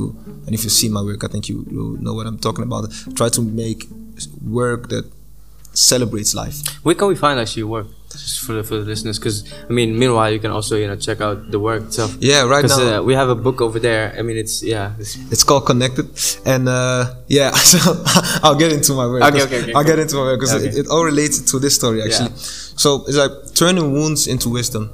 [0.46, 2.90] And if you see my work, I think you you know what I'm talking about.
[3.14, 3.86] Try to make
[4.42, 5.04] work that
[5.72, 6.56] celebrates life.
[6.84, 7.86] Where can we find actually your work?
[8.46, 11.20] For the, for the listeners, because I mean, meanwhile, you can also you know check
[11.20, 12.14] out the work itself.
[12.20, 14.14] Yeah, right now uh, we have a book over there.
[14.16, 14.92] I mean, it's yeah.
[15.00, 16.06] It's, it's called Connected,
[16.46, 17.78] and uh, yeah, so
[18.44, 19.24] I'll get into my work.
[19.24, 19.90] Okay, okay, okay, I'll cool.
[19.90, 20.68] get into my work because Okay.
[20.68, 22.30] it, it all relates to this story actually.
[22.36, 24.90] So it's like turning wounds into wisdom,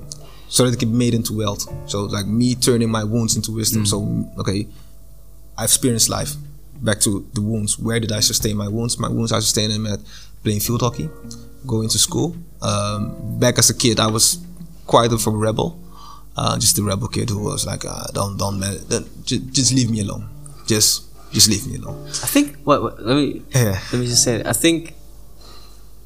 [0.51, 1.65] so that it can be made into wealth.
[1.89, 3.87] So like me turning my wounds into wisdom.
[3.87, 4.67] So okay,
[5.57, 6.33] I've experienced life.
[6.83, 7.79] Back to the wounds.
[7.79, 8.99] Where did I sustain my wounds?
[8.99, 10.01] My wounds I sustained them at
[10.43, 11.09] playing field hockey,
[11.67, 12.37] going to school.
[12.63, 14.39] Um, back as a kid, I was
[14.87, 15.79] quite of a rebel.
[16.37, 18.61] Uh, just a rebel kid who was like, uh, don't, don't
[19.25, 20.27] just, just leave me alone.
[20.67, 22.03] Just, just leave me alone.
[22.07, 23.79] I think what, what let me Yeah.
[23.93, 24.37] let me just say.
[24.37, 24.47] it.
[24.47, 24.95] I think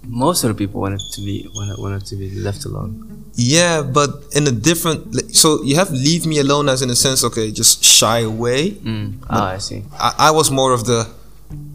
[0.07, 3.25] most of the people wanted to be wanted, wanted to be left alone.
[3.37, 5.35] Yeah, but in a different.
[5.35, 8.73] So you have leave me alone as in a sense, okay, just shy away.
[8.73, 9.19] Mm.
[9.29, 9.83] Ah, I see.
[9.99, 11.09] I, I was more of the,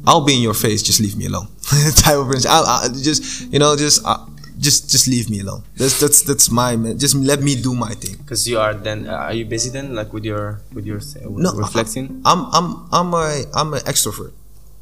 [0.08, 1.48] I'll be in your face, just leave me alone
[1.96, 2.50] type of person.
[2.52, 4.26] I, I just, you know, just, uh,
[4.58, 5.64] just, just leave me alone.
[5.76, 6.98] That's that's that's my man.
[7.00, 8.16] Just let me do my thing.
[8.18, 11.26] Because you are then, uh, are you busy then, like with your with your th-
[11.28, 12.22] No, reflecting?
[12.26, 14.32] I'm I'm I'm a I'm an extrovert.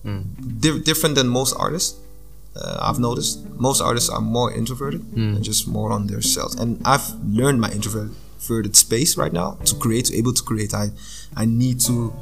[0.06, 2.00] Di- different than most artists.
[2.60, 6.56] Uh, I've noticed most artists are more introverted and just more on themselves.
[6.56, 10.74] And I've learned my introverted space right now to create, to able to create.
[10.74, 10.90] I
[11.36, 12.14] I need to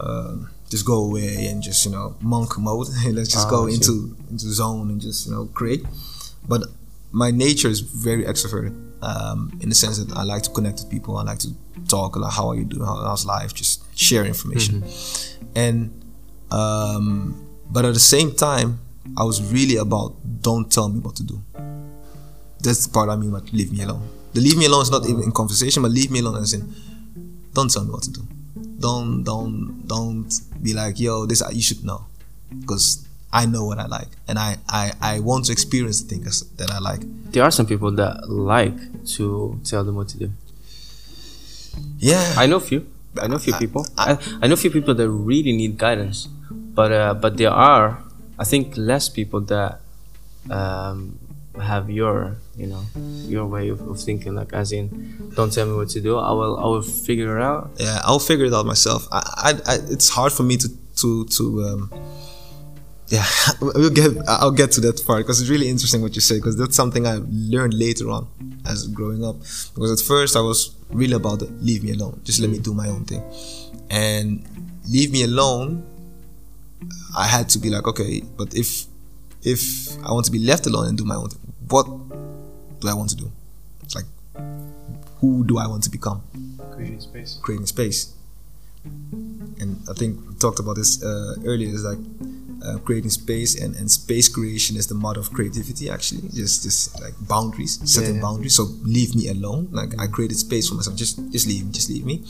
[0.00, 2.88] um, just go away and just you know monk mode.
[3.12, 5.84] Let's just Ah, go into into zone and just you know create.
[6.48, 6.62] But
[7.12, 10.90] my nature is very extroverted um, in the sense that I like to connect with
[10.90, 11.16] people.
[11.16, 11.50] I like to
[11.88, 12.16] talk.
[12.16, 12.84] Like, how are you doing?
[12.84, 13.52] How, how's life?
[13.54, 14.82] Just share information.
[15.54, 15.90] And
[16.50, 18.80] um, but at the same time,
[19.16, 21.42] I was really about don't tell me what to do.
[22.60, 24.08] That's the part I mean by leave me alone.
[24.32, 26.74] The leave me alone is not even in conversation, but leave me alone as in
[27.52, 28.22] don't tell me what to do.
[28.78, 32.06] Don't don't don't be like yo this you should know
[32.60, 36.42] because I know what I like and I I, I want to experience the things
[36.56, 37.02] that I like.
[37.32, 38.76] There are some people that like
[39.16, 40.30] to tell them what to do.
[41.98, 42.86] Yeah, I know a few.
[43.20, 43.86] I know a few people.
[43.96, 48.02] I, I know a few people that really need guidance, but uh, but there are,
[48.38, 49.80] I think, less people that
[50.50, 51.18] um,
[51.60, 52.82] have your you know
[53.26, 54.34] your way of, of thinking.
[54.34, 56.18] Like as in, don't tell me what to do.
[56.18, 57.70] I will I will figure it out.
[57.78, 59.06] yeah I'll figure it out myself.
[59.12, 61.92] I, I, I it's hard for me to to to um,
[63.08, 63.26] yeah
[63.60, 66.56] we'll get I'll get to that part because it's really interesting what you say because
[66.56, 68.26] that's something I learned later on
[68.66, 69.36] as growing up
[69.74, 72.72] because at first I was really about the leave me alone just let me do
[72.72, 73.22] my own thing
[73.90, 74.44] and
[74.88, 75.84] leave me alone
[77.16, 78.86] I had to be like okay but if
[79.42, 79.62] if
[80.04, 81.86] I want to be left alone and do my own thing what
[82.80, 83.30] do I want to do
[83.82, 84.06] it's like
[85.20, 86.22] who do I want to become
[86.74, 87.38] Creating space.
[87.42, 88.12] creating space.
[88.84, 91.68] And I think we talked about this uh, earlier.
[91.68, 91.98] Is like
[92.62, 95.88] uh, creating space, and, and space creation is the mother of creativity.
[95.88, 98.20] Actually, just just like boundaries, setting yeah.
[98.20, 98.54] boundaries.
[98.54, 99.68] So leave me alone.
[99.72, 100.96] Like I created space for myself.
[100.96, 101.72] Just just leave, me.
[101.72, 102.22] just leave me.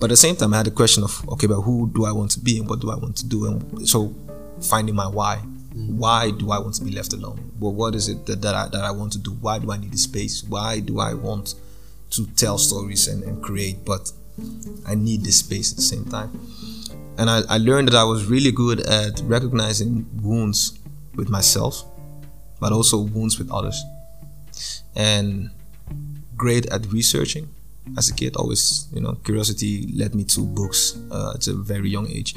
[0.00, 2.12] But at the same time, I had a question of okay, but who do I
[2.12, 4.14] want to be, and what do I want to do, and so
[4.60, 5.42] finding my why.
[5.74, 5.96] Mm.
[5.96, 7.52] Why do I want to be left alone?
[7.60, 9.32] Well, what is it that, that I that I want to do?
[9.32, 10.42] Why do I need a space?
[10.42, 11.54] Why do I want
[12.10, 14.12] to tell stories and, and create, but
[14.86, 16.30] I need this space at the same time.
[17.18, 20.78] And I, I learned that I was really good at recognizing wounds
[21.14, 21.84] with myself,
[22.58, 23.82] but also wounds with others.
[24.96, 25.50] And
[26.36, 27.54] great at researching
[27.96, 28.36] as a kid.
[28.36, 32.34] Always, you know, curiosity led me to books uh, at a very young age.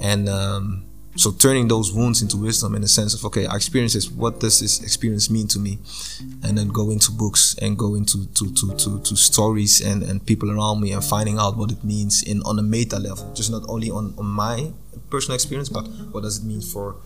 [0.00, 3.94] And um, so turning those wounds into wisdom in the sense of, okay, I experienced
[3.94, 4.10] this.
[4.10, 5.78] What does this experience mean to me?
[6.42, 10.24] And then go into books and go into to, to, to, to stories and, and
[10.24, 13.50] people around me and finding out what it means in on a meta level, just
[13.50, 14.72] not only on, on my
[15.10, 16.96] personal experience, but what does it mean for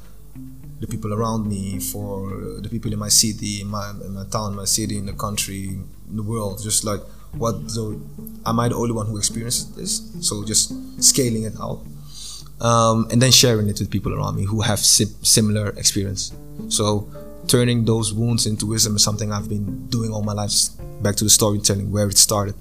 [0.78, 4.54] the people around me, for the people in my city, in my, in my town,
[4.54, 5.78] my city, in the country,
[6.08, 6.62] in the world.
[6.62, 7.00] Just like
[7.38, 8.00] what the,
[8.44, 10.02] am I the only one who experienced this?
[10.20, 10.72] So just
[11.02, 11.84] scaling it out,
[12.60, 16.32] um, and then sharing it with people around me who have si- similar experience.
[16.68, 17.08] So
[17.46, 20.52] turning those wounds into wisdom is something I've been doing all my life.
[21.02, 22.54] Back to the storytelling, where it started.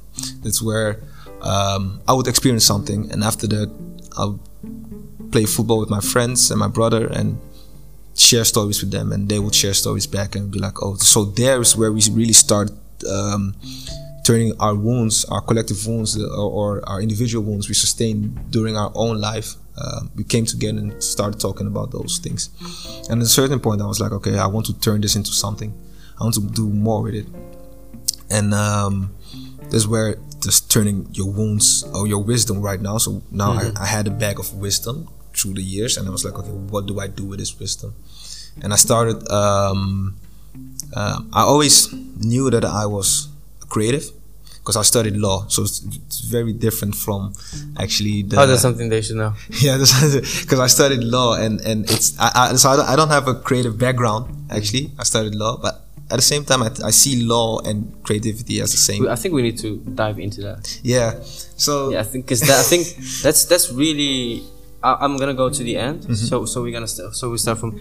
[0.44, 1.02] That's where
[1.42, 3.72] um, I would experience something, and after that,
[4.18, 4.40] I'll
[5.32, 7.40] play football with my friends and my brother, and
[8.18, 11.26] share stories with them and they would share stories back and be like oh so
[11.26, 12.72] there is where we really start
[13.12, 13.54] um,
[14.26, 18.76] turning our wounds our collective wounds uh, or, or our individual wounds we sustained during
[18.76, 22.50] our own life uh, we came together and started talking about those things.
[23.10, 25.32] And at a certain point i was like okay i want to turn this into
[25.32, 25.74] something.
[26.20, 27.28] I want to do more with it.
[28.32, 29.14] And um,
[29.70, 32.98] that's where just turning your wounds or your wisdom right now.
[32.98, 36.24] So now I, I had a bag of wisdom through the years and i was
[36.24, 37.94] like okay what do i do with this wisdom?
[38.64, 40.16] And i started um,
[40.96, 43.28] um, i always knew that i was
[43.68, 44.15] creative
[44.66, 47.20] because i studied law so it's, it's very different from
[47.78, 49.34] actually the Oh, that's something they should know.
[49.66, 53.10] yeah because i studied law and and it's i, I so I don't, I don't
[53.18, 55.74] have a creative background actually i studied law but
[56.10, 59.34] at the same time i, I see law and creativity as the same I think
[59.38, 59.70] we need to
[60.02, 60.80] dive into that.
[60.84, 61.10] yeah
[61.66, 62.84] so Yeah, I think because I think
[63.24, 64.44] that's that's really.
[64.84, 66.02] I, I'm gonna go to the end.
[66.02, 66.14] Mm-hmm.
[66.30, 67.72] So so we're gonna st- so we start from.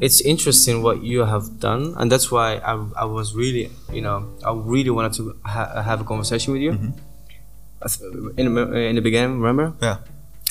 [0.00, 4.32] It's interesting what you have done, and that's why I, I was really you know
[4.44, 6.72] I really wanted to ha- have a conversation with you.
[6.72, 8.38] Mm-hmm.
[8.38, 9.74] In the, in the beginning, remember?
[9.82, 9.98] yeah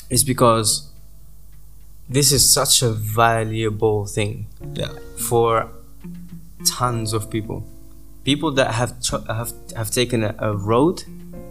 [0.08, 0.88] It's because
[2.08, 5.68] this is such a valuable thing yeah for
[6.64, 7.66] tons of people.
[8.24, 8.94] People that have
[9.28, 11.02] have have taken a, a road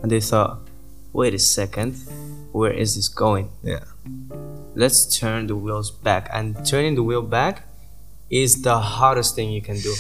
[0.01, 0.59] and they thought,
[1.11, 1.95] wait a second,
[2.51, 3.51] where is this going?
[3.61, 3.83] yeah
[4.75, 6.29] Let's turn the wheels back.
[6.33, 7.67] And turning the wheel back
[8.41, 9.93] is the hardest thing you can do.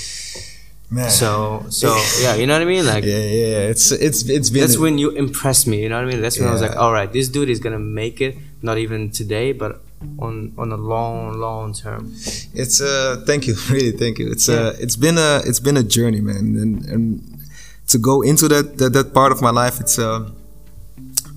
[0.89, 1.29] man So
[1.69, 1.87] so
[2.21, 2.85] yeah, you know what I mean?
[2.85, 3.71] Like yeah yeah yeah.
[3.73, 5.77] it's it's it's been that's when you impress me.
[5.83, 6.21] You know what I mean?
[6.21, 8.33] That's when I was like, all right, this dude is gonna make it.
[8.61, 9.71] Not even today, but
[10.19, 12.13] on on a long long term?
[12.53, 15.83] It's uh thank you really thank you it's uh it's been a it's been a
[15.83, 17.03] journey man and and
[17.91, 20.29] to go into that that, that part of my life it's uh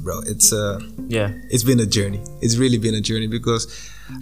[0.05, 0.78] bro it's uh
[1.09, 1.32] Yeah.
[1.51, 3.66] it's been a journey it's really been a journey because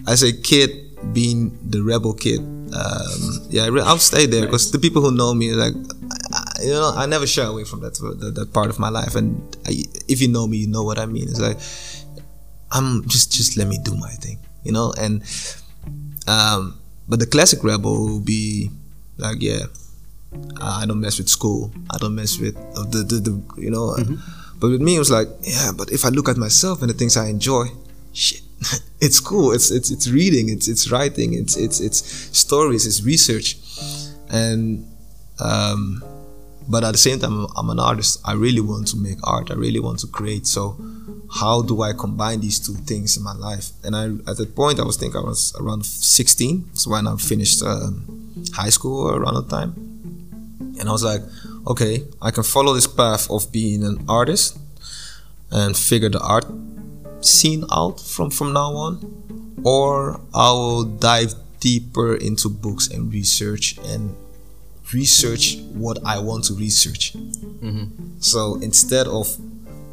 [0.07, 0.69] as a kid
[1.13, 2.39] being the rebel kid
[2.73, 5.73] um yeah I'll stay there because the people who know me like
[6.33, 9.15] I, you know I never shy away from that that, that part of my life
[9.15, 11.59] and I, if you know me you know what I mean it's like
[12.71, 14.91] I'm just just let me do my thing, you know.
[14.99, 15.23] And
[16.27, 18.69] um, but the classic rebel will be
[19.17, 19.65] like, yeah,
[20.59, 21.71] I don't mess with school.
[21.89, 22.55] I don't mess with
[22.91, 23.95] the the, the you know.
[23.95, 24.03] uh,
[24.59, 26.95] But with me, it was like, yeah, but if I look at myself and the
[26.95, 27.67] things I enjoy,
[28.15, 28.41] shit,
[29.01, 29.51] it's cool.
[29.51, 30.49] It's it's it's reading.
[30.49, 31.33] It's it's writing.
[31.33, 31.99] It's it's it's
[32.37, 32.85] stories.
[32.85, 33.57] It's research,
[34.29, 34.85] and
[35.39, 36.03] um,
[36.67, 39.53] but at the same time i'm an artist i really want to make art i
[39.53, 40.77] really want to create so
[41.39, 44.79] how do i combine these two things in my life and i at that point
[44.79, 49.35] i was thinking i was around 16 so when i finished um, high school around
[49.35, 49.73] that time
[50.79, 51.21] and i was like
[51.67, 54.57] okay i can follow this path of being an artist
[55.51, 56.45] and figure the art
[57.25, 63.77] scene out from from now on or i will dive deeper into books and research
[63.85, 64.15] and
[64.93, 67.13] research what I want to research.
[67.13, 68.19] Mm-hmm.
[68.19, 69.35] So instead of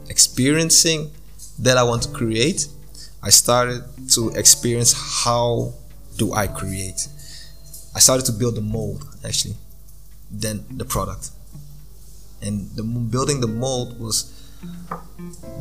[0.09, 1.11] experiencing
[1.59, 2.69] that I want to create,
[3.23, 4.93] I started to experience
[5.25, 5.75] how
[6.17, 7.09] do I create.
[7.95, 9.55] I started to build the mold actually,
[10.31, 11.31] then the product,
[12.41, 14.42] and the building the mold was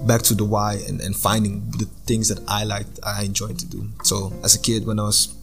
[0.05, 3.65] back to the why and, and finding the things that I liked, I enjoyed to
[3.65, 3.89] do.
[4.03, 5.35] So as a kid, when I was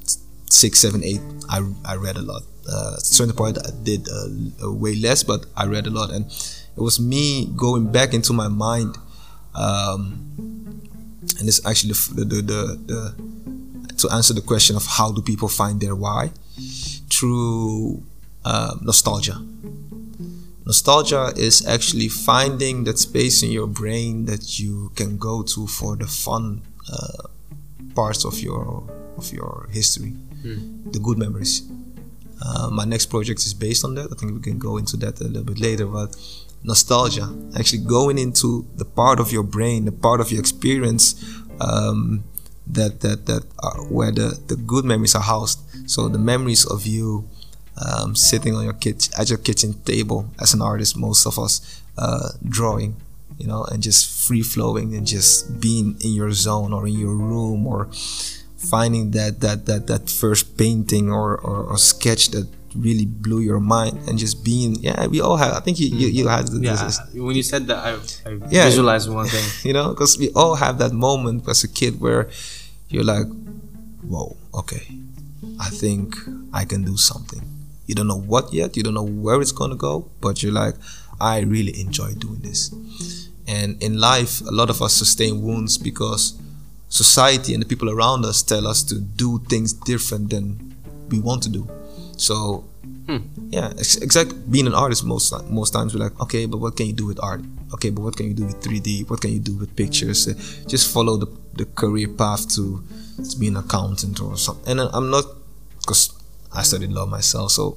[0.50, 2.42] six, seven, eight, I, I read a lot.
[2.70, 6.10] Uh, at a certain point, I did uh, way less, but I read a lot,
[6.10, 8.96] and it was me going back into my mind.
[9.54, 10.24] Um,
[11.38, 15.48] and it's actually the, the, the, the to answer the question of how do people
[15.48, 16.30] find their why
[17.10, 18.02] through
[18.44, 19.42] uh, nostalgia.
[20.68, 25.96] Nostalgia is actually finding that space in your brain that you can go to for
[25.96, 26.60] the fun
[26.92, 27.22] uh,
[27.94, 28.84] parts of your
[29.16, 30.12] of your history,
[30.92, 31.62] the good memories.
[32.44, 34.12] Uh, my next project is based on that.
[34.12, 35.86] I think we can go into that a little bit later.
[35.86, 36.14] But
[36.62, 37.26] nostalgia,
[37.58, 41.16] actually going into the part of your brain, the part of your experience
[41.60, 42.24] um,
[42.66, 45.60] that that that are, where the the good memories are housed.
[45.88, 47.24] So the memories of you
[47.86, 51.82] um, sitting on your kitchen at your kitchen table as an artist, most of us
[51.96, 52.96] uh, drawing,
[53.38, 57.14] you know, and just free flowing and just being in your zone or in your
[57.14, 57.88] room or
[58.58, 63.60] finding that that that that first painting or or, or sketch that really blew your
[63.60, 66.60] mind and just being yeah we all have i think you you, you had this,
[66.60, 66.76] Yeah.
[66.84, 67.90] this- When you said that, I,
[68.28, 68.64] I Yeah.
[68.68, 69.46] visualized one thing.
[69.64, 72.28] you know because we all have that moment as a kid where
[72.90, 73.26] you're like
[74.02, 74.84] whoa okay
[75.60, 76.14] i think
[76.52, 77.42] i can do something
[77.88, 80.52] you don't know what yet you don't know where it's going to go but you're
[80.52, 80.74] like
[81.20, 82.70] i really enjoy doing this.
[83.46, 86.38] And in life a lot of us sustain wounds because
[86.88, 90.76] society and the people around us tell us to do things different than
[91.08, 91.68] we want to do.
[92.16, 92.64] So
[93.48, 96.86] yeah ex- exactly being an artist most most times we're like okay but what can
[96.86, 97.40] you do with art?
[97.72, 100.28] Okay but what can you do with 3d what can you do with pictures?
[100.28, 100.34] Uh,
[100.66, 102.84] just follow the, the career path to
[103.28, 104.78] to be an accountant or something.
[104.78, 105.24] And i'm not
[105.80, 106.17] because
[106.54, 107.52] i studied law myself.
[107.52, 107.76] So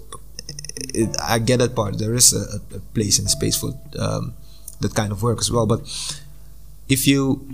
[0.93, 1.97] it, i get that part.
[1.97, 4.34] There is a, a place and space for um,
[4.80, 5.65] that kind of work as well.
[5.65, 5.82] But
[6.89, 7.47] if you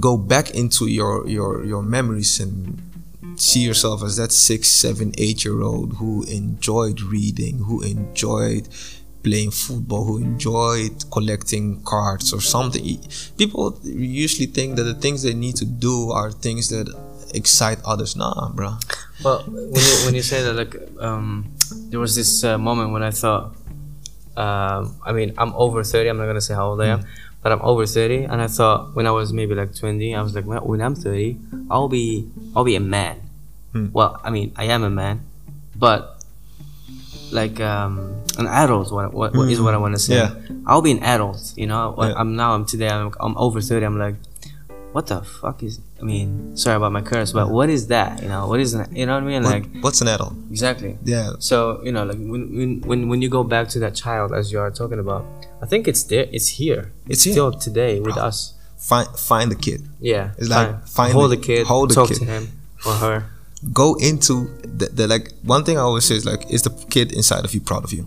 [0.00, 2.82] go back into your your your memories and
[3.36, 8.68] see yourself as that six seven eight year old who enjoyed reading who enjoyed
[9.22, 12.98] playing football who enjoyed collecting cards or something
[13.36, 16.88] people usually think that the things they need to do are things that
[17.36, 18.70] excite others nah bro
[19.24, 21.48] Well, when you when you say that, like, um,
[21.90, 23.56] there was this uh, moment when I thought,
[24.36, 26.08] um, I mean, I'm over thirty.
[26.12, 27.00] I'm not gonna say how old I am,
[27.42, 30.34] but I'm over thirty, and I thought when I was maybe like twenty, I was
[30.36, 31.40] like, well, when I'm thirty,
[31.72, 33.16] I'll be I'll be a man.
[33.96, 35.24] Well, I mean, I am a man,
[35.74, 36.20] but
[37.32, 38.92] like um, an adult.
[38.92, 40.16] What, what, what is what I want to say?
[40.16, 40.36] Yeah.
[40.68, 41.40] I'll be an adult.
[41.56, 42.14] You know, Yeah.
[42.20, 42.52] I'm now.
[42.52, 42.88] I'm today.
[42.92, 43.84] I'm, I'm over thirty.
[43.84, 44.14] I'm like,
[44.96, 45.74] what the fuck is?
[46.00, 46.28] I mean,
[46.62, 48.10] sorry about my curse, but what is that?
[48.22, 48.88] You know, what is that?
[48.98, 49.42] You know what I mean?
[49.46, 50.92] What- Like what's an adult exactly.
[51.14, 54.28] yeah So you know, like when when when, when you go back to that child
[54.40, 55.22] as you are talking about,
[55.64, 56.26] I think it's there.
[56.36, 56.82] It's here.
[57.12, 57.34] It's here.
[57.36, 58.38] still today with us.
[58.90, 59.80] find find the kid
[60.12, 60.24] Yeah.
[60.40, 61.62] It's like find hold the- the kid.
[61.72, 62.18] hold the talk kid.
[62.22, 62.44] to him
[62.88, 63.16] or her.
[63.82, 64.34] go into
[64.80, 67.50] the, the like one thing i always say is like is the kid inside of
[67.54, 68.04] you proud of you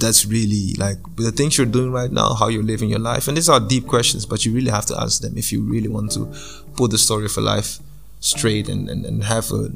[0.00, 3.36] that's really like the things you're doing right now, how you're living your life, and
[3.36, 6.12] these are deep questions, but you really have to answer them if you really want
[6.12, 6.32] to
[6.76, 7.78] put the story of your life
[8.20, 9.70] straight and, and, and have a,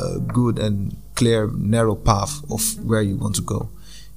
[0.00, 3.68] a good and clear, narrow path of where you want to go.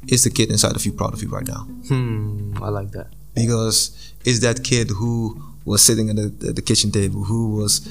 [0.08, 1.68] Is the kid inside of you proud of you right now?
[1.88, 3.08] Hmm, I like that.
[3.34, 7.88] Because is that kid who was sitting at the, at the kitchen table, who was,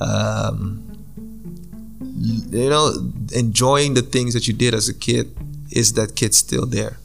[0.00, 0.82] um,
[2.00, 2.92] you know,
[3.32, 5.34] enjoying the things that you did as a kid,
[5.74, 6.96] is that kid still there?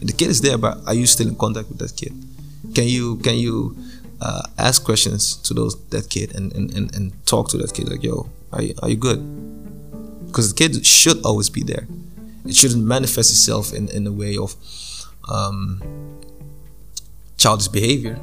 [0.00, 2.12] The kid is there, but are you still in contact with that kid?
[2.74, 3.76] Can you can you
[4.20, 7.88] uh, ask questions to those that kid and, and, and, and talk to that kid
[7.88, 9.20] like, yo, are you, are you good?
[10.26, 11.86] Because the kid should always be there.
[12.46, 14.54] It shouldn't manifest itself in, in a way of
[15.30, 15.82] um,
[17.36, 18.18] childish behavior,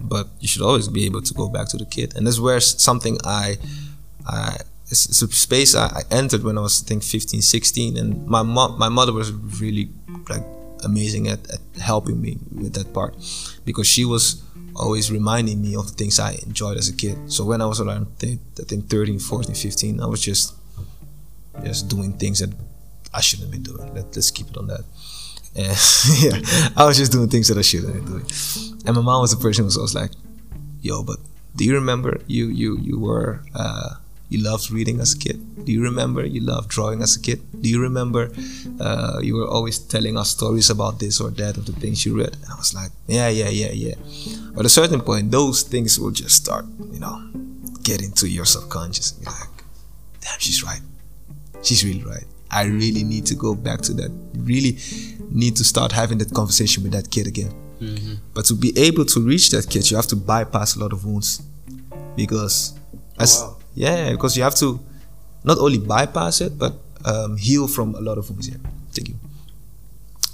[0.00, 2.16] but you should always be able to go back to the kid.
[2.16, 3.58] And that's where something I,
[4.26, 4.58] I
[4.90, 8.42] it's, a space I, I entered when I was I think 15, 16, and my
[8.42, 9.90] mom, my mother was really
[10.28, 10.42] like
[10.84, 13.14] amazing at, at helping me with that part
[13.64, 14.42] because she was
[14.74, 17.32] always reminding me of the things I enjoyed as a kid.
[17.32, 18.26] So when I was around, I
[18.64, 20.54] think 13, 14, 15, I was just
[21.64, 22.52] just doing things that
[23.12, 23.92] I shouldn't be doing.
[23.94, 24.84] Let, let's keep it on that.
[25.54, 25.66] And
[26.22, 28.24] yeah, I was just doing things that I shouldn't be doing.
[28.86, 30.12] And my mom was the person who was always like,
[30.80, 31.18] "Yo, but
[31.56, 33.94] do you remember you you you were uh,
[34.30, 35.64] you loved reading as a kid?
[35.64, 37.42] Do you remember you loved drawing as a kid?
[37.60, 38.30] Do you remember
[38.80, 42.16] uh, you were always telling us stories about this or that of the things you
[42.16, 43.96] read?" And I was like, "Yeah, yeah, yeah, yeah."
[44.54, 47.16] But at a certain point, those things will just start, you know,
[47.82, 49.12] get into your subconscious.
[49.12, 49.64] And you're like,
[50.22, 50.82] "Damn, she's right.
[51.62, 54.10] She's really right." I really need to go back to that.
[54.34, 54.78] Really
[55.30, 57.52] need to start having that conversation with that kid again.
[57.80, 58.14] Mm-hmm.
[58.34, 61.04] But to be able to reach that kid, you have to bypass a lot of
[61.04, 61.42] wounds,
[62.16, 62.74] because
[63.18, 63.56] as wow.
[63.74, 64.80] Yeah, because you have to
[65.44, 68.48] not only bypass it but um, heal from a lot of wounds.
[68.48, 68.56] Yeah,
[68.92, 69.14] thank you.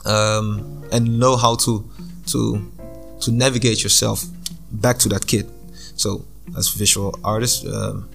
[0.05, 1.89] Um, and know how to
[2.27, 2.73] to
[3.21, 4.25] to navigate yourself
[4.71, 5.51] back to that kid.
[5.97, 6.25] So
[6.57, 8.09] as visual artists, um,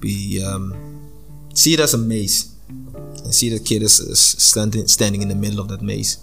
[0.00, 0.74] we um,
[1.54, 5.34] see it as a maze and see the kid is, is standing standing in the
[5.34, 6.18] middle of that maze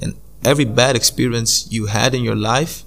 [0.00, 0.14] and
[0.44, 2.84] every bad experience you had in your life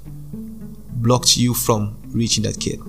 [1.05, 2.79] blocked you from reaching that kid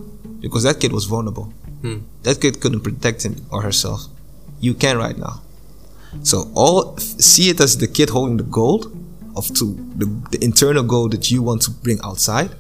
[0.41, 1.53] because that kid was vulnerable
[1.83, 1.99] Hmm.
[2.23, 4.07] that kid couldn't protect him or herself
[4.61, 5.43] you can right now
[6.23, 8.95] so all see it as the kid holding the gold
[9.35, 9.65] of to
[9.97, 12.51] the, the internal goal that you want to bring outside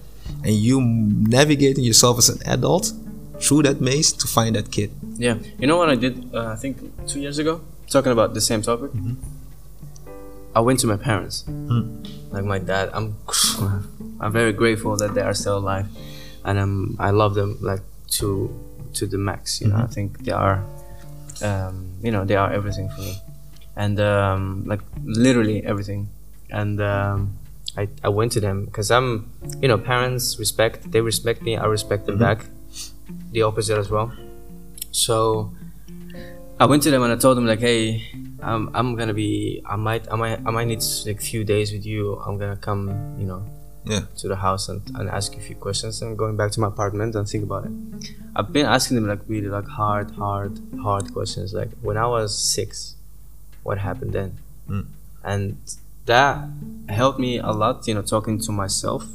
[0.45, 2.93] and you navigating yourself as an adult
[3.41, 6.35] through that maze to find that kid Yeah, you know what I did?
[6.35, 8.91] Uh, I think two years ago, talking about the same topic.
[10.55, 11.45] I went to my parents,
[12.31, 12.91] like my dad.
[12.93, 13.16] I'm,
[14.20, 15.87] I'm very grateful that they are still alive,
[16.45, 17.83] and um, I love them like
[18.18, 18.51] to
[18.95, 19.61] to the max.
[19.61, 20.64] You know, I think they are,
[21.43, 23.14] um, you know, they are everything for me,
[23.76, 26.09] and um, like literally everything.
[26.51, 27.38] And um,
[27.76, 30.93] I I went to them because I'm, you know, parents respect.
[30.93, 31.57] They respect me.
[31.57, 32.47] I respect them back.
[33.32, 34.12] The opposite as well.
[34.90, 35.53] So
[36.61, 38.05] I went to them and I told them like, hey,
[38.43, 41.84] I'm, I'm gonna be, I might, I might, I might need like few days with
[41.86, 42.16] you.
[42.24, 43.43] I'm gonna come, you know,
[43.85, 46.68] yeah to the house and, and ask a few questions and going back to my
[46.68, 47.72] apartment and think about it.
[48.37, 51.53] I've been asking them like really like hard, hard, hard questions.
[51.53, 52.95] Like when I was six,
[53.62, 54.39] what happened then?
[54.68, 54.87] Mm.
[55.24, 55.57] And
[56.07, 56.49] that
[56.89, 59.07] helped me a lot, you know, talking to myself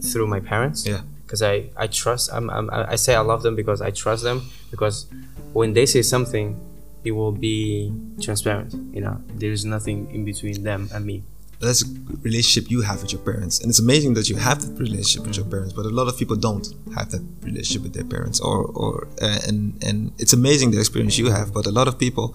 [0.00, 3.54] through my parents yeah because I, I trust I'm, I'm I say I love them
[3.54, 5.06] because I trust them because
[5.52, 6.58] when they say something
[7.04, 11.22] it will be transparent you know there is nothing in between them and me
[11.60, 11.86] that's a
[12.22, 13.60] relationship you have with your parents.
[13.60, 16.16] And it's amazing that you have that relationship with your parents but a lot of
[16.16, 20.70] people don't have that relationship with their parents or or uh, and and it's amazing
[20.70, 22.34] the experience you have but a lot of people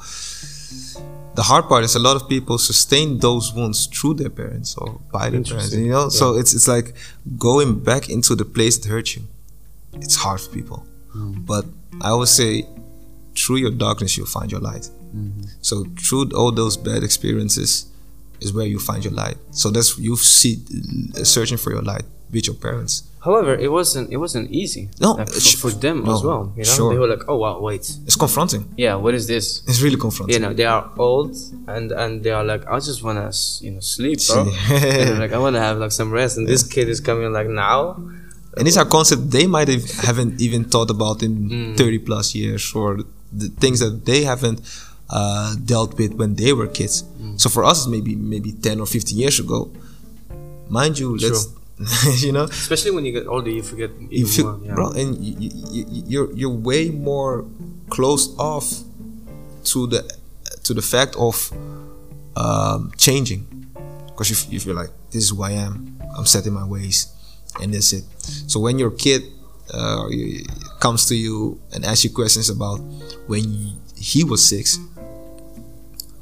[1.35, 4.99] the hard part is a lot of people sustain those wounds through their parents or
[5.11, 6.09] by their parents you know?
[6.09, 6.93] So it's it's like
[7.37, 9.23] going back into the place that hurt you.
[9.93, 10.85] It's hard for people.
[11.45, 11.65] But
[12.01, 12.65] i always say
[13.35, 14.89] through your darkness you'll find your light.
[15.61, 17.85] So through all those bad experiences
[18.41, 19.37] is where you find your light.
[19.51, 20.53] So that's you see
[21.17, 22.93] uh, searching for your light with your parents.
[23.27, 26.63] however it wasn't it wasn't easy No, like, for, for them no, as well you
[26.67, 26.89] know sure.
[26.93, 28.63] they were like oh wow wait It's confronting.
[28.85, 30.33] yeah what is this It's really confronting.
[30.35, 31.31] you know they are old
[31.73, 33.27] and and they are like I just wanna
[33.65, 34.43] you know sleep bro
[35.23, 37.79] like I wanna have like some rest and this kid is coming like now
[38.57, 41.77] and these are concepts they might have haven't even thought about in Mm.
[41.77, 42.89] 30 plus years or
[43.41, 44.59] the things that they haven't
[45.09, 47.03] uh, dealt with when they were kids.
[47.03, 47.39] Mm.
[47.39, 49.71] So for us, maybe maybe 10 or 15 years ago,
[50.69, 51.49] mind you, let's
[52.23, 54.75] you know especially when you get older you forget even you feel, more yeah.
[54.75, 57.45] bro, and you, you, you, you're you're way more
[57.89, 58.69] closed off
[59.63, 60.05] to the
[60.63, 61.51] to the fact of
[62.37, 63.47] um, changing.
[64.07, 67.07] because if, if you're like this is who i am i'm set in my ways
[67.59, 68.03] and that's it
[68.47, 69.23] so when your kid
[69.73, 70.05] uh,
[70.79, 72.77] comes to you and asks you questions about
[73.25, 74.77] when he was six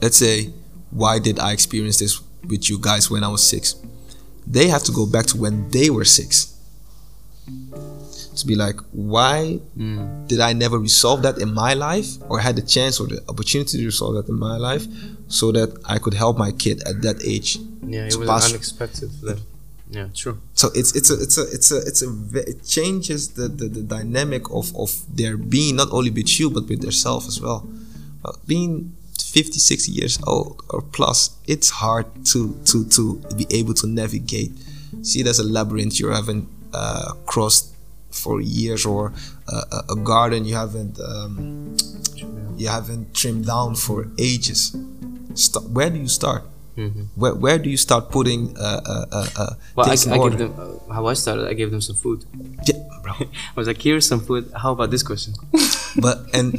[0.02, 0.50] let's say
[0.92, 3.76] why did i experience this with you guys when i was six
[4.48, 6.48] they have to go back to when they were six
[8.36, 10.28] to be like why Mm.
[10.28, 13.78] did I never resolve that in my life or had the chance or the opportunity
[13.80, 14.86] to resolve that in my life
[15.28, 17.58] so that I could help my kid at that age.
[17.86, 19.10] Yeah, it was unexpected.
[19.22, 19.40] That,
[19.90, 20.38] yeah, true.
[20.54, 22.10] So it's it's a it's a it's a it's a
[22.52, 26.64] it changes the, the, the dynamic of, of their being not only with you but
[26.70, 27.68] with themselves as well.
[28.24, 33.74] Uh, being 50, 60 years old or plus, it's hard to to to be able
[33.76, 34.52] to navigate.
[35.02, 37.74] See it as a labyrinth you haven't uh, crossed
[38.12, 39.14] for years or
[39.48, 41.76] uh, a, garden you haven't um,
[42.58, 44.76] you haven't trimmed down for ages.
[45.34, 46.44] Sta- where do you start?
[46.78, 47.08] Mhm.
[47.16, 50.18] Where, where do you start putting uh, uh, uh, uh, Well, I, things in I
[50.18, 50.38] order?
[50.38, 51.48] gave them uh, how I started.
[51.48, 52.26] I gave them some food.
[52.68, 53.14] Yeah, bro.
[53.20, 54.52] I was like, "Here's some food.
[54.56, 55.34] How about this question?"
[55.98, 56.54] but and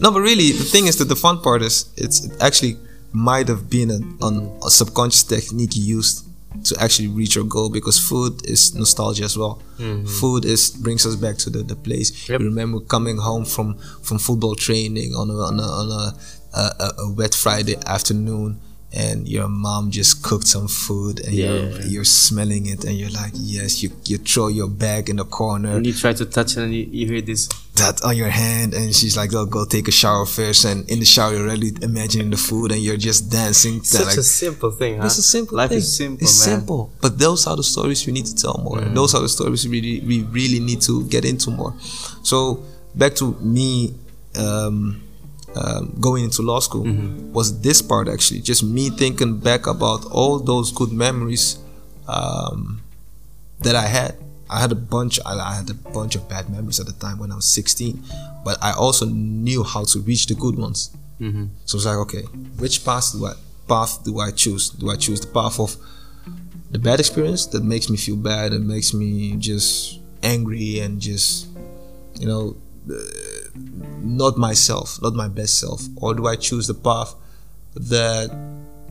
[0.00, 2.76] no, but really, the thing is that the fun part is it's it actually
[3.12, 6.24] might have been an, an, a subconscious technique used
[6.64, 9.62] to actually reach your goal because food is nostalgia as well.
[9.78, 10.06] Mm-hmm.
[10.06, 12.28] Food is brings us back to the, the place.
[12.28, 12.40] Yep.
[12.40, 16.60] You remember coming home from from football training on a on a, on a, a,
[16.80, 18.60] a- a wet Friday afternoon.
[18.94, 23.32] And your mom just cooked some food, and you're you're smelling it, and you're like,
[23.34, 23.82] yes.
[23.82, 26.74] You you throw your bag in the corner, and you try to touch it, and
[26.74, 27.48] you, you hear this.
[27.76, 30.98] that on your hand and she's like oh go take a shower first and in
[31.00, 34.70] the shower you're already imagining the food and you're just dancing Such like, a simple
[34.70, 35.06] thing, huh?
[35.06, 35.78] it's a simple Life thing.
[35.78, 36.58] is simple, it's man.
[36.60, 39.28] simple but those are the stories we need to tell more and those are the
[39.28, 41.72] stories we really we really need to get into more
[42.22, 42.62] so
[42.94, 43.94] back to me
[44.36, 45.00] um,
[45.54, 46.84] um, going into law school
[47.32, 51.58] was this part actually just me thinking back about all those good memories
[52.08, 52.82] um,
[53.60, 54.16] that I had.
[54.50, 55.18] I had a bunch.
[55.24, 58.02] I, I had a bunch of bad memories at the time when I was 16,
[58.44, 60.90] but I also knew how to reach the good ones.
[61.20, 61.48] Mhm.
[61.64, 62.22] So it's like, okay,
[62.58, 63.34] which path do I
[63.68, 64.68] path do I choose?
[64.70, 65.76] Do I choose the path of
[66.70, 71.46] the bad experience that makes me feel bad and makes me just angry and just,
[72.18, 72.56] you know,
[72.90, 77.14] uh, not myself, not my best self, or do I choose the path
[77.74, 78.30] that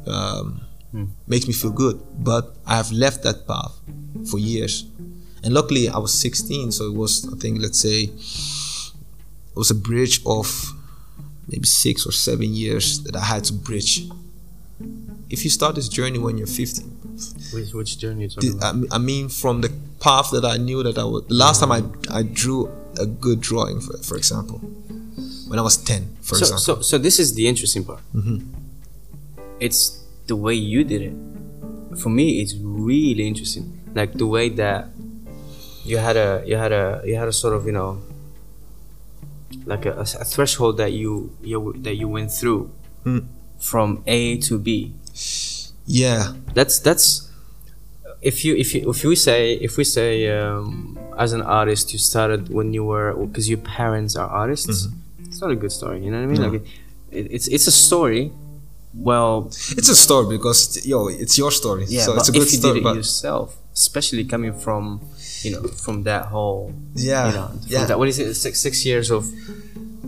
[0.07, 0.61] um,
[1.27, 1.99] makes me feel good?
[2.17, 3.73] But I have left that path
[4.29, 4.85] for years,
[5.43, 9.75] and luckily I was 16, so it was I think let's say it was a
[9.75, 10.47] bridge of
[11.47, 14.07] maybe six or seven years that I had to bridge.
[15.29, 16.83] If you start this journey when you're 50,
[17.53, 18.75] Which, which journey you talking the- about?
[18.75, 21.27] I mean- I mean from the path that I knew that I would.
[21.29, 22.69] The last time I I drew
[22.99, 24.59] a good drawing, for, for example,
[25.47, 26.59] when I was 10, for so, example.
[26.59, 27.99] so, so this is the interesting part.
[28.15, 28.45] Mhm.
[29.59, 31.15] It's the way you did it.
[31.99, 33.79] For me, it's really interesting.
[33.93, 34.89] Like the way that
[35.83, 38.01] you had a you had a you had a sort of you know
[39.65, 42.71] like a, a threshold that you you that you went through
[43.05, 43.25] Mm.
[43.59, 44.93] from A to B.
[45.87, 47.30] yeah, That's that's
[48.21, 51.99] if you if you if we say if we say um, as an artist you
[51.99, 54.87] started when you were because your parents are artists.
[55.19, 56.03] It's not a good story.
[56.03, 56.41] You know what I mean?
[56.41, 56.49] No.
[56.49, 56.61] Like
[57.11, 58.31] it, it's it's a story.
[58.93, 61.85] Well, it's a story because yo, it's your story.
[61.87, 62.81] yeah, so but it's a good if you story.
[62.81, 64.99] did it yourself, especially coming from
[65.43, 68.85] you know from that whole yeah, you know yeah, that, what is it six six
[68.85, 69.25] years of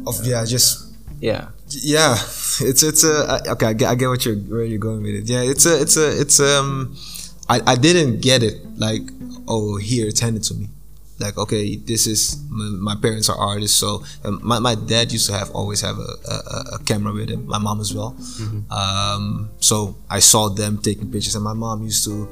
[0.05, 2.13] of yeah, just yeah yeah
[2.69, 5.29] it's it's a okay I get, I get what you're where you're going with it
[5.29, 6.95] yeah it's a it's a it's um
[7.49, 9.01] I, I didn't get it like
[9.47, 10.67] oh here it's handed to me
[11.19, 15.27] like okay this is my, my parents are artists so um, my, my dad used
[15.27, 18.15] to have always have a, a, a camera with him my mom as well
[18.71, 22.27] um, so I saw them taking pictures and my mom used to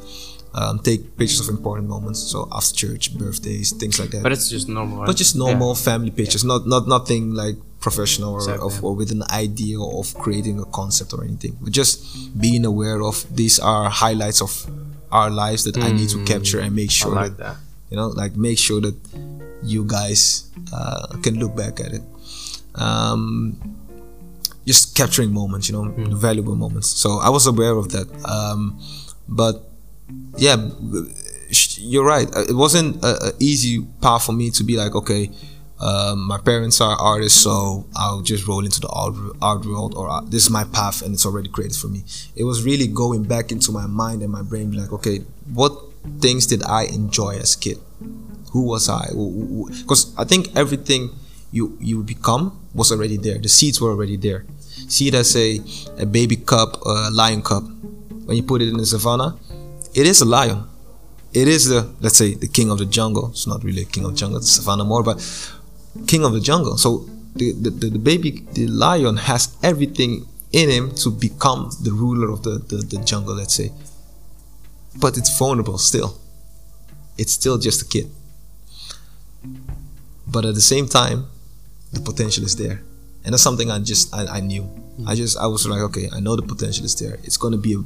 [0.54, 4.50] um, take pictures of important moments so after church birthdays things like that but it's
[4.50, 5.08] just normal right?
[5.08, 8.68] but just normal family pictures, not not nothing like professional or, Exactly.
[8.68, 11.58] of, or with an idea of creating a concept or anything.
[11.60, 14.52] But just being aware of these are highlights of
[15.12, 17.02] our lives that I need to capture and make Mm.
[17.02, 17.58] Sure like that, that
[17.90, 18.96] you know, like make sure that
[19.64, 22.02] you guys uh, can look back at it.
[22.76, 23.58] Um,
[24.66, 26.14] just capturing moments, you know, Mm.
[26.18, 26.88] valuable moments.
[26.88, 28.08] So I was aware of that.
[28.26, 28.80] Um,
[29.28, 29.68] but
[30.38, 30.56] yeah,
[31.78, 32.28] you're right.
[32.36, 35.30] Uh, It wasn't a, a easy path for me to be like, okay,
[35.82, 40.10] um, my parents are artists, so I'll just roll into the art, art world, or
[40.10, 42.04] uh, this is my path, and it's already created for me.
[42.36, 45.20] It was really going back into my mind and my brain, like, okay,
[45.52, 45.74] what
[46.20, 47.78] things did I enjoy as a kid?
[48.52, 49.08] Who was I?
[49.82, 51.10] Because I think everything
[51.52, 53.40] you you become was already there.
[53.40, 54.46] The seeds were already there.
[54.88, 55.60] See it as a,
[55.98, 57.64] a baby cup, a lion cup.
[58.26, 59.36] when you put it in the savannah,
[59.94, 60.64] it is a lion.
[61.34, 63.30] It is the let's say the king of the jungle.
[63.32, 65.20] It's not really a king of the jungle, it's savannah more, but
[66.08, 66.78] king of the jungle.
[66.78, 72.30] So the, the, the, baby, the lion has everything in him to become the ruler
[72.30, 73.72] of the, the, the jungle, let's say.
[75.00, 76.18] But it's vulnerable still.
[77.18, 78.10] It's still just a kid.
[80.28, 81.28] But at the same time,
[81.94, 82.82] the potential is there.
[83.24, 84.70] And that's something I just I, I knew.
[85.08, 87.20] I just I was like, okay, I know the potential is there.
[87.24, 87.84] It's gonna be a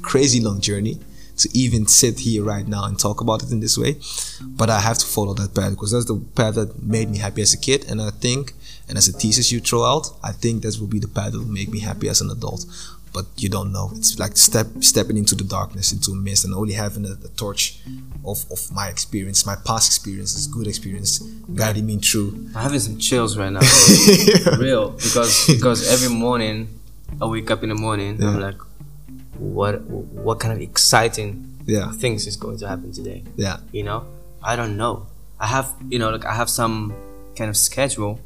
[0.00, 0.98] crazy long journey
[1.38, 3.96] to even sit here right now and talk about it in this way.
[4.42, 7.42] But I have to follow that path because that's the path that made me happy
[7.42, 7.84] as a kid.
[7.90, 8.52] And I think,
[8.88, 11.38] and as a thesis you throw out, I think that will be the path that
[11.38, 12.64] will make me happy as an adult.
[13.12, 13.90] But you don't know.
[13.94, 17.28] It's like step stepping into the darkness, into a mist, and only having a, a
[17.36, 17.78] torch
[18.24, 21.18] of, of my experience, my past experience, experiences, good experience,
[21.54, 22.30] guiding me through.
[22.54, 23.60] I'm having some chills right now.
[24.58, 26.80] Real, because because every morning
[27.20, 28.56] I wake up in the morning, I'm like,
[29.38, 29.80] what
[30.26, 33.22] what kind of exciting Yeah, things is going to happen today?
[33.36, 34.04] yeah, You know,
[34.42, 35.06] I don't know.
[35.38, 36.92] I have you know like I have some
[37.38, 38.20] kind of schedule,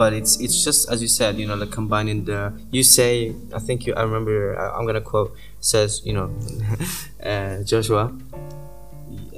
[0.00, 2.52] but it's it's just as you said, you know, like combining the.
[2.70, 3.94] You say, I think you.
[3.94, 4.56] I remember.
[4.58, 5.32] I, I'm gonna quote.
[5.60, 6.30] Says you know,
[7.30, 8.12] uh, Joshua.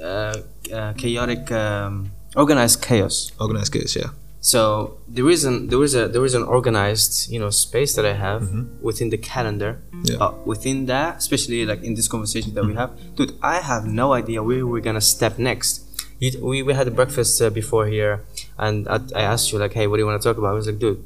[0.01, 0.35] Uh,
[0.73, 3.31] uh, chaotic, um, organized chaos.
[3.39, 3.95] organized chaos.
[3.95, 4.09] Yeah,
[4.41, 8.13] So the reason there is a there is an organized you know space that I
[8.13, 8.81] have mm-hmm.
[8.81, 9.81] within the calendar.
[10.03, 10.33] Yeah.
[10.45, 12.79] Within that, especially like in this conversation that we mm-hmm.
[12.79, 15.85] have, dude, I have no idea where we're gonna step next.
[16.17, 18.25] You, we we had a breakfast uh, before here,
[18.57, 20.49] and I, I asked you like, hey, what do you want to talk about?
[20.49, 21.03] I was like, dude,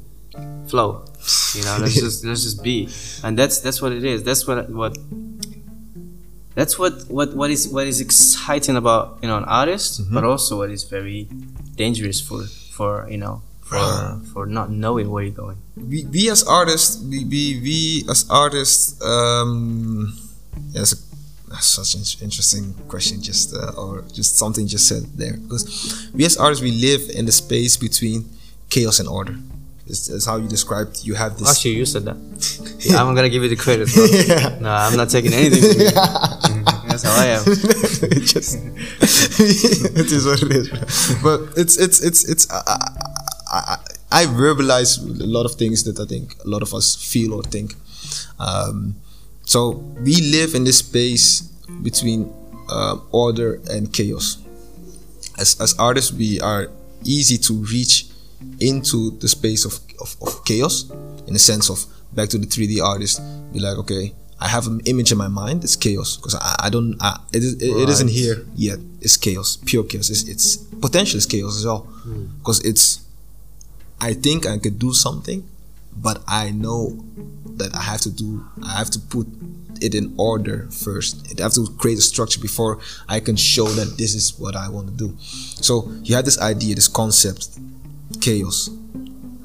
[0.66, 1.04] flow.
[1.54, 2.88] You know, let's just let's just be,
[3.22, 4.24] and that's that's what it is.
[4.24, 4.96] That's what what.
[6.54, 10.14] That's what, what, what is what is exciting about you know an artist, mm-hmm.
[10.14, 11.28] but also what is very
[11.76, 12.44] dangerous for
[12.76, 15.58] for you know for for not knowing where you're going.
[15.76, 20.16] we, we as artists, we, we, we as artists, um,
[20.70, 20.96] yeah, that's, a,
[21.50, 25.36] that's such an interesting question, just uh, or just something just said there.
[25.36, 28.24] Because we as artists, we live in the space between
[28.70, 29.34] chaos and order.
[29.88, 31.04] It's, it's how you described.
[31.04, 31.50] You have this.
[31.50, 32.16] Actually, you said that.
[32.86, 33.92] Yeah, I'm gonna give you the credit.
[33.92, 34.06] Bro.
[34.12, 34.58] Yeah.
[34.60, 35.60] No, I'm not taking anything
[36.96, 37.42] That's how I am.
[37.46, 38.56] it just
[39.96, 40.68] it is what it is.
[41.22, 42.62] But it's it's it's it's I,
[43.52, 46.96] I, I, I verbalize a lot of things that I think a lot of us
[46.96, 47.74] feel or think.
[48.38, 48.96] Um,
[49.44, 49.70] so
[50.00, 51.42] we live in this space
[51.82, 52.32] between
[52.70, 54.38] um, order and chaos.
[55.38, 56.70] As, as artists we are
[57.04, 58.06] easy to reach
[58.60, 60.90] into the space of, of, of chaos
[61.26, 61.84] in the sense of
[62.14, 63.20] back to the 3d artist.
[63.52, 66.70] Be like okay i have an image in my mind it's chaos because I, I
[66.70, 68.78] don't I, it, is, it, it isn't here yet.
[69.00, 70.10] It's chaos pure chaos.
[70.10, 71.86] It's, it's potential is chaos as well.
[72.38, 73.00] Because it's
[74.00, 75.42] i think i could do something
[75.96, 77.02] but i know
[77.56, 79.26] that i have to do i have to put
[79.80, 81.12] it in order first.
[81.38, 82.78] I have to create a structure before
[83.08, 85.14] i can show that this is what i want to do.
[85.68, 87.48] So you have this idea this concept
[88.20, 88.70] chaos.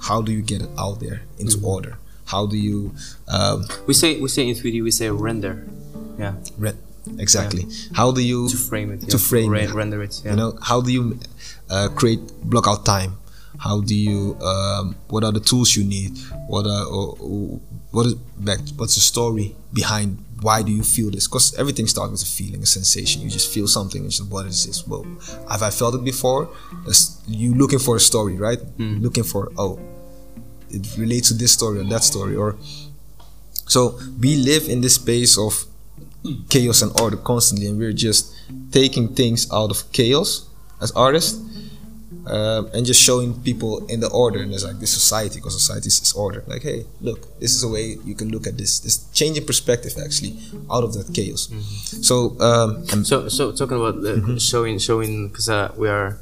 [0.02, 1.66] How do you get it out there into Mm-hmm.
[1.76, 1.98] order
[2.32, 2.78] how do you
[3.36, 3.58] um,
[3.88, 5.54] We say we say in 3D we say render.
[6.24, 6.34] Yeah.
[6.58, 6.80] re-
[7.26, 7.64] exactly
[8.00, 9.10] how do you To frame it.
[9.10, 9.50] to frame
[9.82, 10.14] render it.
[10.24, 10.32] Yeah.
[10.32, 11.04] you know how do you
[11.74, 12.22] uh, create
[12.52, 13.12] block out time
[13.68, 14.20] how do you
[14.52, 16.12] um, what are the tools you need
[16.48, 17.60] what are or, or-
[17.96, 18.14] what is
[18.50, 20.10] back what's the story behind
[20.48, 23.50] why do you feel this because everything starts with a feeling a sensation you just
[23.54, 25.06] feel something and just what is this well
[25.50, 26.44] have i felt it before
[26.86, 29.74] That's, you looking for a story right looking for oh
[30.78, 32.56] it relates to this story or that story or
[33.68, 35.66] so we live in this space of
[36.50, 38.34] chaos and order constantly, and we're just
[38.72, 40.46] taking things out of chaos
[40.82, 41.40] as artists
[42.28, 44.40] um, and just showing people in the order.
[44.44, 46.44] And it's like this society, because society is order.
[46.48, 48.80] Like, hey, look, this is a way you can look at this.
[48.82, 50.38] This changing perspective actually
[50.70, 51.50] out of that chaos.
[52.06, 54.38] So, um, So so talking about uh, Mm-hmm.
[54.38, 56.20] showing showing because uh, we are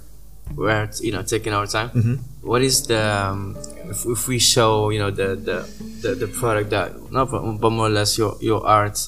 [0.56, 1.90] we are you know taking our time.
[1.90, 2.16] Mm-hmm.
[2.48, 5.58] What is the um, if, if we show you know the the
[6.02, 9.00] the, the product that not but more or less your your art.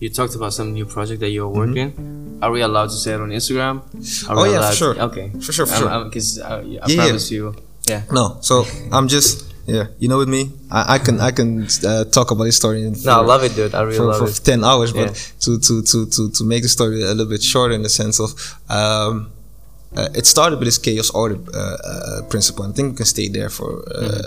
[0.00, 2.38] You talked about some new project that you're working.
[2.40, 3.78] Are we allowed to say it on Instagram?
[3.78, 4.38] Are Mm-hmm.
[4.38, 4.94] Oh, yeah, for sure.
[5.00, 6.04] Okay, For sure, for sure.
[6.04, 7.02] Because uh, I Yeah, yeah.
[7.02, 7.56] promise you,
[7.88, 8.02] yeah.
[8.12, 12.04] no, so I'm just yeah, you know, with me, I, I can I can uh,
[12.04, 12.82] talk about this story.
[12.86, 13.74] In No, I love it, dude.
[13.74, 14.40] I really for, love for it.
[14.44, 15.12] 10 hours but Yeah.
[15.40, 18.18] to, to, to, to, to make the story a little bit shorter in the sense
[18.18, 18.32] of
[18.70, 19.30] um,
[19.96, 23.06] uh, it started with this chaos order uh, uh, principle and I think we can
[23.06, 24.22] stay there for uh,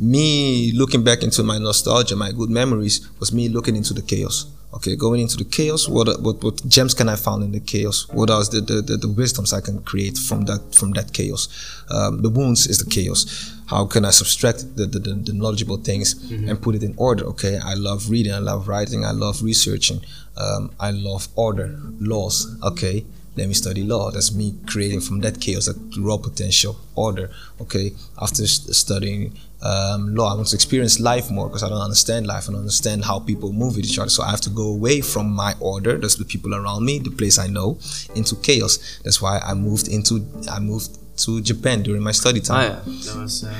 [0.00, 0.10] Mm-hmm.
[0.10, 4.46] me looking back into my nostalgia, my good memories was me looking into the chaos.
[4.72, 5.88] Okay, going into the chaos.
[5.88, 8.06] What what what gems can I find in the chaos?
[8.12, 11.48] What are the the, the, the wisdoms I can create from that from that chaos?
[11.90, 13.20] Um, the wounds is the chaos.
[13.66, 16.14] How can I subtract the the, the, the knowledgeable things
[16.48, 17.24] and put it in order?
[17.32, 18.32] Okay, I love reading.
[18.32, 19.04] I love writing.
[19.04, 20.00] I love researching.
[20.36, 22.46] Um, I love order, laws.
[22.62, 23.04] Okay,
[23.36, 24.10] let me study law.
[24.10, 27.30] That's me creating from that chaos, that raw potential order.
[27.60, 32.26] Okay, after studying um, law, I want to experience life more because I don't understand
[32.26, 32.48] life.
[32.48, 34.10] I don't understand how people move with each other.
[34.10, 35.96] So I have to go away from my order.
[35.98, 37.78] That's the people around me, the place I know,
[38.14, 39.00] into chaos.
[39.04, 40.26] That's why I moved into.
[40.50, 42.70] I moved to Japan during my study Oh time.
[42.70, 43.44] yeah, that was.
[43.44, 43.54] Uh,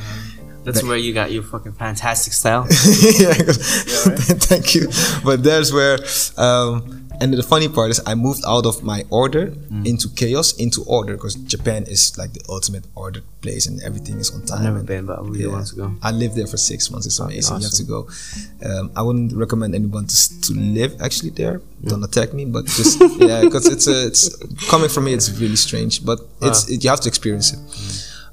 [0.62, 2.66] that's where you got your fucking fantastic style.
[3.18, 3.56] yeah, 'cause-
[4.44, 4.88] thank you.
[5.24, 5.98] But there's where,
[6.36, 9.86] um, and the funny part is, I moved out of my order Mm.
[9.86, 14.30] into chaos, into order, because Japan is like the ultimate ordered place, and everything is
[14.34, 14.62] on time.
[14.64, 15.86] never been, but I really want to go.
[16.02, 17.06] I lived there for six months.
[17.06, 17.56] It's amazing.
[17.58, 18.08] You have to go.
[18.68, 21.60] Um, I wouldn't recommend anyone to, to live actually there.
[21.84, 24.24] Don't attack me, but just yeah, because it's a, it's
[24.72, 25.12] coming from me.
[25.14, 27.60] It's really strange, but it's it, you have to experience it.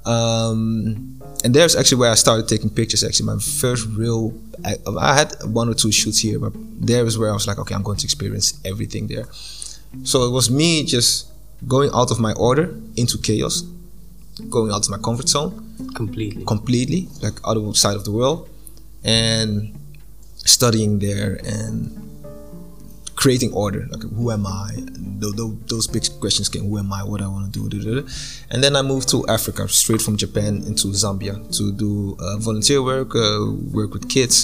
[0.07, 1.16] Um,
[1.47, 3.05] and there's actually where I started taking pictures.
[3.05, 4.33] Actually, my first real.
[4.65, 7.57] I, I had one or two shoots here, but there is where I was like,
[7.57, 9.27] okay, I'm going to experience everything there.
[10.03, 11.31] So it was me just
[11.65, 13.61] going out of my order into chaos,
[14.49, 15.53] going out of my comfort zone
[15.95, 16.43] Completely.
[16.43, 18.49] completely, like other side of the world,
[19.05, 19.73] and
[20.35, 22.06] studying there and
[23.21, 23.81] creating order.
[23.91, 24.69] Like, who am I?
[25.21, 26.65] Tho- tho- Those big questions came.
[26.69, 27.01] Who am I?
[27.03, 28.05] What I want to do?
[28.51, 32.79] And then I moved to Africa, straight from Japan into Zambia to do uh, volunteer
[32.91, 33.39] work, uh,
[33.79, 34.37] work with kids,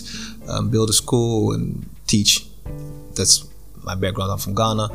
[0.50, 2.32] um, build a school, and teach.
[3.16, 3.46] That's
[3.90, 4.32] my background.
[4.32, 4.86] I'm from Ghana,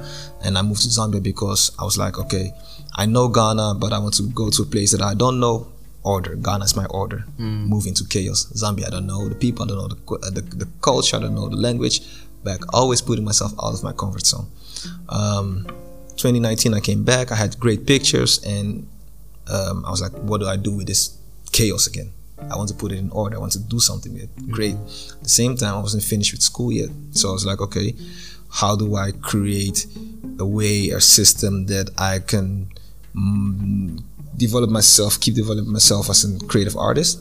[0.45, 2.53] and I moved to Zambia because I was like, okay,
[2.97, 5.68] I know Ghana, but I want to go to a place that I don't know.
[6.05, 6.37] Order.
[6.37, 7.24] Ghana is my order.
[7.72, 8.41] Move into chaos.
[8.55, 9.64] Zambia, I don't know the people.
[9.64, 11.16] I don't know the, the, the culture.
[11.16, 12.01] I don't know the language.
[12.49, 14.46] Back, always putting myself out of my comfort zone.
[15.09, 15.66] Um,
[16.16, 17.30] 2019, I came back.
[17.30, 18.88] I had great pictures, and
[19.49, 21.16] um, I was like, what do I do with this
[21.53, 22.11] chaos again?
[22.51, 23.36] I want to put it in order.
[23.36, 24.51] I want to do something with it.
[24.51, 24.76] Great.
[24.76, 26.90] At the same time, I wasn't finished with school yet.
[27.12, 27.94] So I was like, okay,
[28.51, 29.86] how do I create
[30.38, 32.68] a way, a system that I can
[33.14, 34.03] mm,
[34.36, 37.20] develop myself, keep developing myself as a creative artist,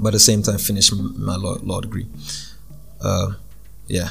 [0.00, 2.06] but at the same time finish my law, law degree.
[3.00, 3.32] Uh,
[3.88, 4.10] yeah,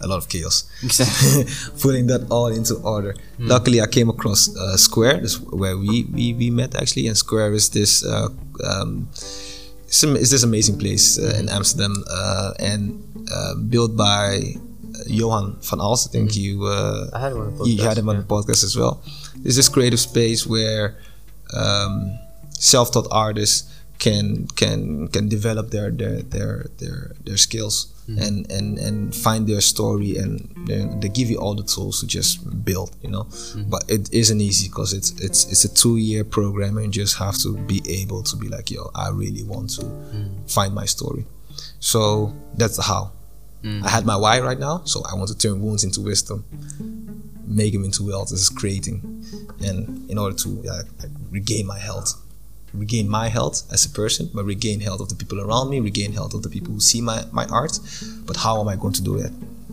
[0.00, 0.68] a lot of chaos.
[0.82, 1.44] Exactly.
[1.80, 3.14] Putting that all into order.
[3.38, 7.54] Luckily, I came across uh, Square, this where we, we we met actually, and Square
[7.54, 8.28] is this uh,
[8.64, 9.08] um,
[10.02, 14.54] am- this amazing place uh, in Amsterdam, uh, and uh, built by
[14.94, 16.08] uh, Johan van Alst.
[16.08, 18.76] I think you uh, I had one of you had him on the podcast as
[18.76, 19.02] well.
[19.36, 20.96] There's this creative space where
[21.54, 22.18] um,
[22.58, 28.18] self-taught artists can can can develop their their their their, their skills Mm-hmm.
[28.20, 32.06] and, and and find their story and then they give you all the tools to
[32.06, 33.24] just build you know?
[33.24, 33.70] Mm-hmm.
[33.70, 37.38] But it isn't easy because it's it's it's a two-year program and you just have
[37.38, 40.50] to be able to be like yo i really want to mm.
[40.50, 41.26] find my story.
[41.78, 43.12] So that's the how.
[43.62, 43.84] Mm.
[43.84, 46.44] I had my why right now so i want to turn wounds into wisdom
[47.46, 48.30] make them into wealth.
[48.30, 49.24] This is creating,
[49.64, 52.14] and in order to uh, like, regain my health,
[52.74, 56.12] regain my health as a person, but regain health of the people around me, regain
[56.12, 57.78] health of the people who see my my art.
[58.26, 59.32] But how am I going to do that?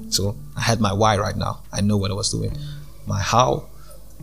[0.10, 1.62] So I had my why right now.
[1.72, 2.56] I know what I was doing.
[3.06, 3.70] My how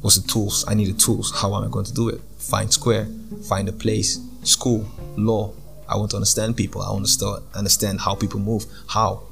[0.02, 0.64] was the tools.
[0.68, 1.32] I needed tools.
[1.40, 2.20] How am I going to do it?
[2.38, 3.06] Find square,
[3.48, 5.52] find a place, school, law.
[5.88, 6.82] I want to understand people.
[6.82, 8.64] I want to start understand how people move.
[8.88, 9.22] How?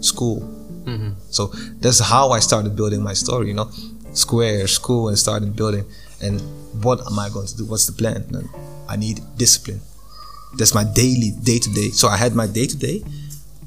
[0.00, 0.40] School,
[0.84, 1.12] mm-hmm.
[1.30, 1.46] so
[1.80, 3.70] that's how I started building my story, you know,
[4.12, 5.86] square, school, and started building.
[6.20, 6.42] And
[6.84, 7.64] what am I going to do?
[7.64, 8.26] What's the plan?
[8.34, 8.48] And
[8.88, 9.80] I need discipline.
[10.56, 11.90] That's my daily, day to day.
[11.90, 13.02] So I had my day to day,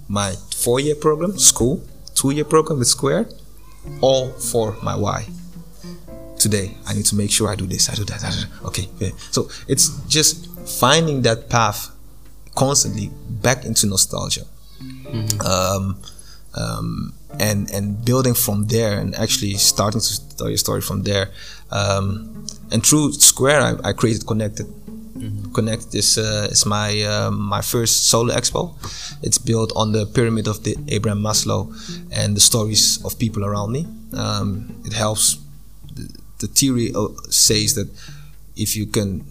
[0.07, 1.83] my four year program, school,
[2.15, 3.29] two year program with Square,
[4.01, 5.27] all for my why.
[6.37, 8.23] Today, I need to make sure I do this, I do that.
[8.23, 8.67] I do that.
[8.67, 9.09] Okay, yeah.
[9.29, 10.47] so it's just
[10.79, 11.91] finding that path
[12.55, 14.45] constantly back into nostalgia.
[15.45, 16.01] Um,
[16.55, 21.29] um, and and building from there and actually starting to tell your story from there.
[21.71, 24.67] Um, and through Square, I, I created Connected.
[25.53, 28.75] Connect is uh, is my uh, my first solo expo.
[29.21, 31.67] It's built on the pyramid of the Abraham Maslow
[32.11, 33.85] and the stories of people around me.
[34.13, 35.37] Um, it helps.
[35.95, 36.07] The,
[36.39, 37.89] the theory uh, says that
[38.55, 39.25] if you can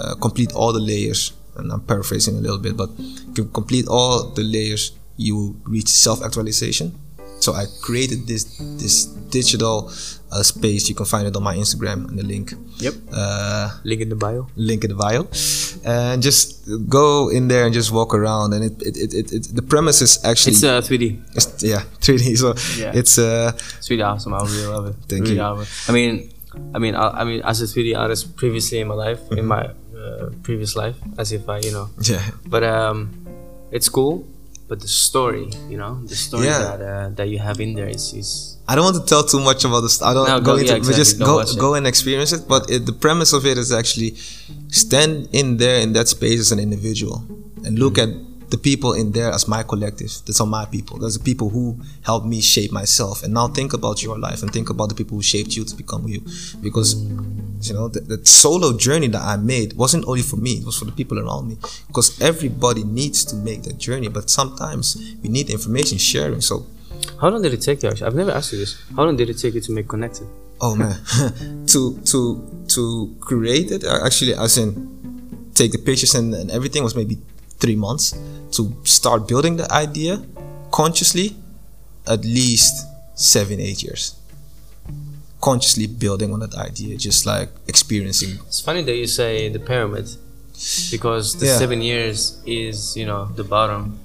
[0.00, 3.52] uh, complete all the layers, and I'm paraphrasing a little bit, but if you can
[3.52, 6.92] complete all the layers, you reach self-actualization.
[7.40, 8.44] So I created this
[8.82, 9.90] this digital
[10.32, 10.88] uh, space.
[10.88, 12.52] You can find it on my Instagram and the link.
[12.78, 12.94] Yep.
[13.12, 14.46] Uh, Link in the bio.
[14.56, 15.26] link in the bio.
[15.84, 18.52] and just go in there and just walk around.
[18.54, 21.04] And it it, it, it, it the premise is actually It's uh, 3D.
[21.38, 22.36] it's- yeah 3D.
[22.42, 22.92] So Yeah.
[23.00, 24.34] it's uh It's really awesome.
[24.34, 24.96] I really love it.
[25.08, 25.42] Thank really you.
[25.42, 25.66] Awesome.
[25.88, 26.30] I mean,
[26.74, 29.48] I mean, I, I mean, as a 3D artist previously in my life, in Mm-hmm.
[29.48, 29.64] my
[29.98, 33.10] uh, previous life, as if I, you know, yeah but um,
[33.70, 34.26] it's cool.
[34.68, 36.58] But the story, you know, the story Yeah.
[36.76, 38.28] that uh, that you have in there is is
[38.68, 40.02] I don't want to tell too much about this.
[40.02, 41.00] I don't No, go, go- into yeah, exactly.
[41.02, 42.42] just go go and experience it.
[42.46, 44.10] But it, the premise of it is actually
[44.68, 47.24] stand in there in that space as an individual
[47.64, 48.12] and look Mm-hmm.
[48.20, 50.10] at the people in there as my collective.
[50.26, 50.98] That's are my people.
[50.98, 53.22] That's the people who helped me shape myself.
[53.22, 55.76] And now think about your life and think about the people who shaped you to
[55.76, 56.20] become you.
[56.62, 56.94] Because
[57.68, 60.78] you know the, the solo journey that I made wasn't only for me; it was
[60.78, 61.56] for the people around me.
[61.86, 66.40] Because everybody needs to make that journey, but sometimes we need information sharing.
[66.40, 66.66] So
[67.20, 67.90] How long did it take you?
[67.90, 68.80] Actually, I've never asked you this.
[68.96, 70.26] How long did it take you to make Connected?
[70.60, 70.96] Oh man,
[71.72, 72.18] to to
[72.68, 74.98] to create it uh, actually, as in
[75.54, 77.18] take the pictures and, and everything was maybe
[77.60, 78.14] three months
[78.52, 80.22] to start building the idea
[80.70, 81.36] consciously.
[82.06, 82.74] At least
[83.14, 84.14] seven eight years.
[85.40, 88.38] Consciously building on that idea, just like experiencing.
[88.46, 90.08] It's funny that you say the pyramid,
[90.90, 91.58] because the Yeah.
[91.58, 93.98] seven years is you know the bottom,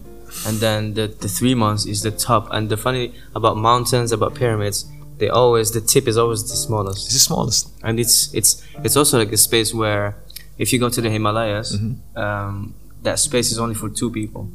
[0.45, 2.43] and then the the three months is the top.
[2.51, 4.85] And the funny about mountains, about pyramids,
[5.17, 7.05] they always the tip is always the smallest.
[7.07, 7.69] It's the smallest.
[7.81, 10.15] and it's it's it's also like a space where
[10.59, 12.19] if you go to the Himalayas, Mm-hmm.
[12.23, 14.49] um, that space is only for two people.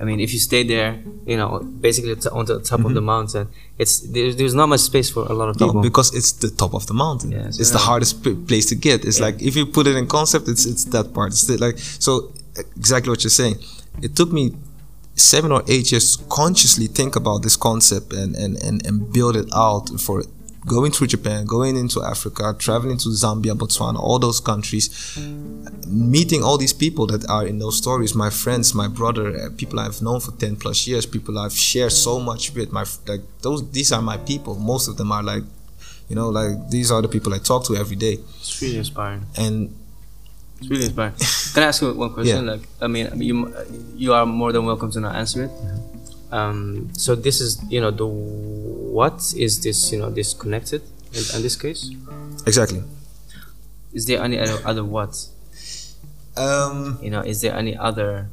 [0.00, 3.00] I mean, if you stay there, you know, basically t- on the top of the
[3.00, 3.46] mountain,
[3.78, 5.66] it's there's, there's not much space for a lot of Mm-hmm.
[5.66, 5.82] No, people.
[5.82, 7.30] because it's the top of the mountain.
[7.32, 9.04] Yes, it's the hardest p- place to get.
[9.04, 9.26] It's Yeah.
[9.26, 11.28] like if you put it in concept, it's it's that part.
[11.32, 12.32] It's like so
[12.76, 13.56] exactly what you're saying.
[14.02, 14.44] It took me
[15.14, 19.36] seven or eight years to consciously think about this concept and and and, and build
[19.36, 20.24] it out for
[20.66, 25.18] going through Japan, going into Africa, traveling to Zambia, Botswana, all those countries,
[25.86, 29.78] meeting all these people that are in those stories, my friends, my brother, uh, people
[29.78, 33.70] I've known for 10 plus years, people I've shared so much with, my like those
[33.70, 34.54] these are my people.
[34.54, 35.42] Most of them are like
[36.08, 38.18] you know, like these are the people I talk to every day.
[38.40, 39.26] it's really inspiring.
[39.36, 39.74] And
[40.60, 41.14] It's really inspiring.
[41.54, 42.44] Can I ask you one question?
[42.44, 42.52] Yeah.
[42.52, 43.54] Like, I mean, you
[43.96, 45.50] you are more than welcome to not answer it.
[46.30, 51.22] Um, so this is you know the what is this you know this connected in,
[51.36, 51.90] in this case?
[52.46, 52.82] exactly.
[53.92, 55.28] Is there any other, other what?
[56.36, 58.28] Um you know is there any other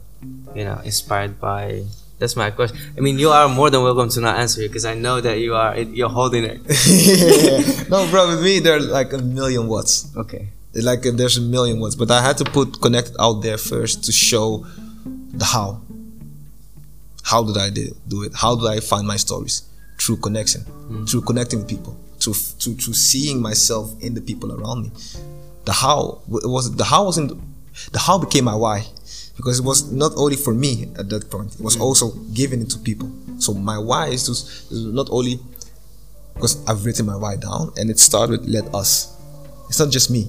[0.55, 1.83] you know inspired by
[2.19, 4.85] that's my question i mean you are more than welcome to not answer it because
[4.85, 6.61] i know that you are you're holding it
[7.89, 10.15] no, bro, with me there are like a million watts.
[10.15, 14.05] okay Like there's a million watts, but I had to put connect out there first
[14.05, 14.65] to show
[15.03, 15.81] the how.
[17.23, 18.33] How did I do it?
[18.35, 19.63] How did I find my stories?
[19.99, 21.07] Through connection, mm.
[21.09, 24.91] through connecting with people, through through through seeing myself in the people around me.
[25.65, 27.39] The how was the how wasn't
[27.91, 28.85] the how became my why
[29.37, 31.53] because it was not only for me at that point.
[31.55, 31.81] It was mm.
[31.81, 33.11] also giving it to people.
[33.37, 34.25] So my why is
[34.69, 35.39] to not only
[36.33, 39.15] because I've written my why down and it started with let us.
[39.69, 40.27] It's not just me.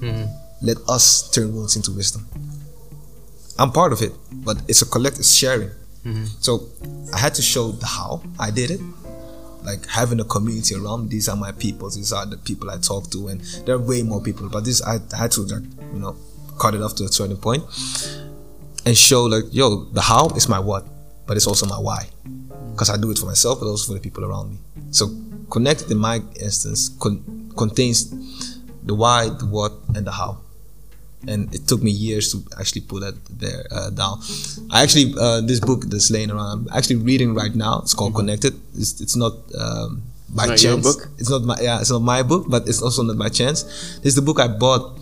[0.00, 0.28] Mm.
[0.62, 2.26] Let us turn wounds into wisdom.
[3.58, 5.70] I'm part of it, but it's a collective sharing.
[6.04, 6.24] Mm-hmm.
[6.40, 6.68] So
[7.12, 8.80] I had to show the how I did it,
[9.62, 11.08] like having a community around me.
[11.08, 11.90] These are my people.
[11.90, 14.48] These are the people I talk to, and there are way more people.
[14.48, 16.16] But this I had to, like, you know,
[16.58, 17.64] cut it off to a certain point
[18.86, 20.86] and show like, yo, the how is my what,
[21.26, 22.72] but it's also my why, mm-hmm.
[22.72, 24.58] because I do it for myself, but also for the people around me.
[24.90, 25.08] So
[25.50, 28.10] connected in my instance con- contains
[28.82, 30.40] the why, the what, and the how.
[31.28, 34.20] And it took me years to actually put that there uh, down.
[34.70, 36.68] I actually uh, this book that's laying around.
[36.68, 37.80] I'm actually reading right now.
[37.80, 38.54] It's called Connected.
[38.76, 40.82] It's, it's not um, by Not chance.
[40.82, 41.08] book?
[41.18, 41.80] It's not my yeah.
[41.80, 43.62] It's not my book, but it's also not by chance.
[44.02, 44.98] This is the book I bought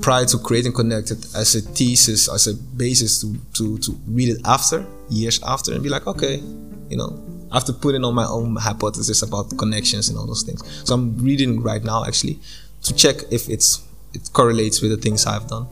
[0.00, 4.40] prior to creating Connected as a thesis, as a basis to to to read it
[4.44, 6.42] after years after and be like, okay,
[6.90, 7.18] you know,
[7.52, 10.62] after putting on my own hypothesis about connections and all those things.
[10.84, 12.38] So I'm reading right now actually
[12.82, 13.80] to check if it's
[14.14, 15.66] it correlates with the things I've done,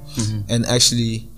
[0.49, 1.29] and actually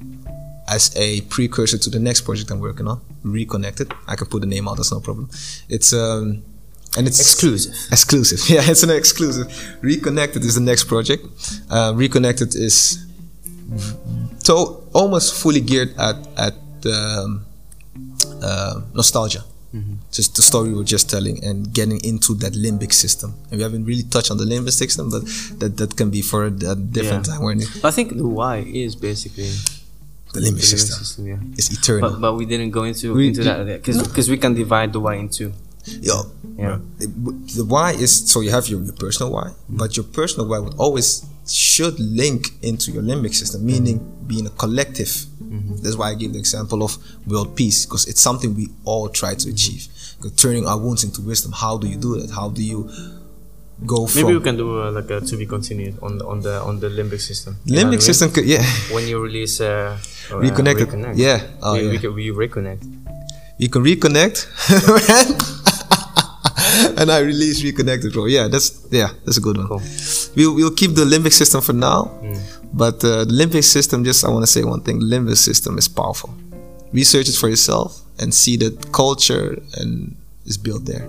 [0.68, 3.92] as a precursor to the next project I'm working on, Reconnected.
[4.06, 4.76] I can put the name out.
[4.76, 5.28] That's no problem.
[5.68, 6.42] It's um
[6.96, 7.72] and it's Exclusive.
[7.90, 9.46] Exclusive, yeah, it's an exclusive.
[9.80, 11.24] Reconnected is the next project.
[11.70, 13.06] Uh, Reconnected is
[14.44, 14.52] to
[14.92, 16.54] almost fully geared at at
[16.86, 17.46] um,
[18.42, 19.44] uh, nostalgia.
[19.74, 19.94] Mm-hmm.
[20.12, 23.34] Just the story we're just telling and getting into that limbic system.
[23.50, 25.22] And we haven't really touched on the limbic system, but
[25.60, 27.34] that, that can be for a, different Yeah.
[27.34, 27.42] time.
[27.42, 29.50] When i think the why is basically
[30.34, 32.10] the limbic the system system yeah is eternal.
[32.10, 35.00] but, but we didn't go into We into that because because we can divide the
[35.00, 35.52] why into
[36.00, 36.78] Yo, Yeah.
[36.98, 39.78] the why is so you have your, your personal why, mm-hmm.
[39.78, 44.26] but your personal why would always should link into your limbic system, meaning mm-hmm.
[44.28, 45.26] being a collective.
[45.82, 46.96] That's why I gave the example of
[47.26, 49.88] world peace because it's something we all try to achieve.
[50.20, 51.52] 'Cause turning our wounds into wisdom.
[51.52, 52.30] How do you do that?
[52.30, 52.88] How do you
[53.84, 56.40] go from Maybe we can do uh, like a to be continued on the on
[56.40, 57.56] the on the limbic system.
[57.66, 58.00] What I limbic mean?
[58.00, 58.30] system?
[58.30, 58.62] could- Yeah,
[58.94, 59.98] When you release uh,
[60.30, 61.18] uh, reconnect.
[61.18, 61.42] Yeah.
[61.60, 61.90] Oh, we, yeah.
[61.90, 62.82] We, can- we reconnect.
[63.58, 64.46] you can reconnect.
[66.98, 68.26] and I release reconnected, bro.
[68.26, 69.68] Yeah, that's yeah, that's a good one.
[69.68, 69.82] Cool.
[70.36, 72.38] We'll we'll keep the limbic system for now, Mm.
[72.72, 74.04] But uh, the limbic system.
[74.04, 76.34] Just I want to say one thing: the limbic system is powerful.
[76.92, 81.08] Research it for yourself and see that culture and is built there.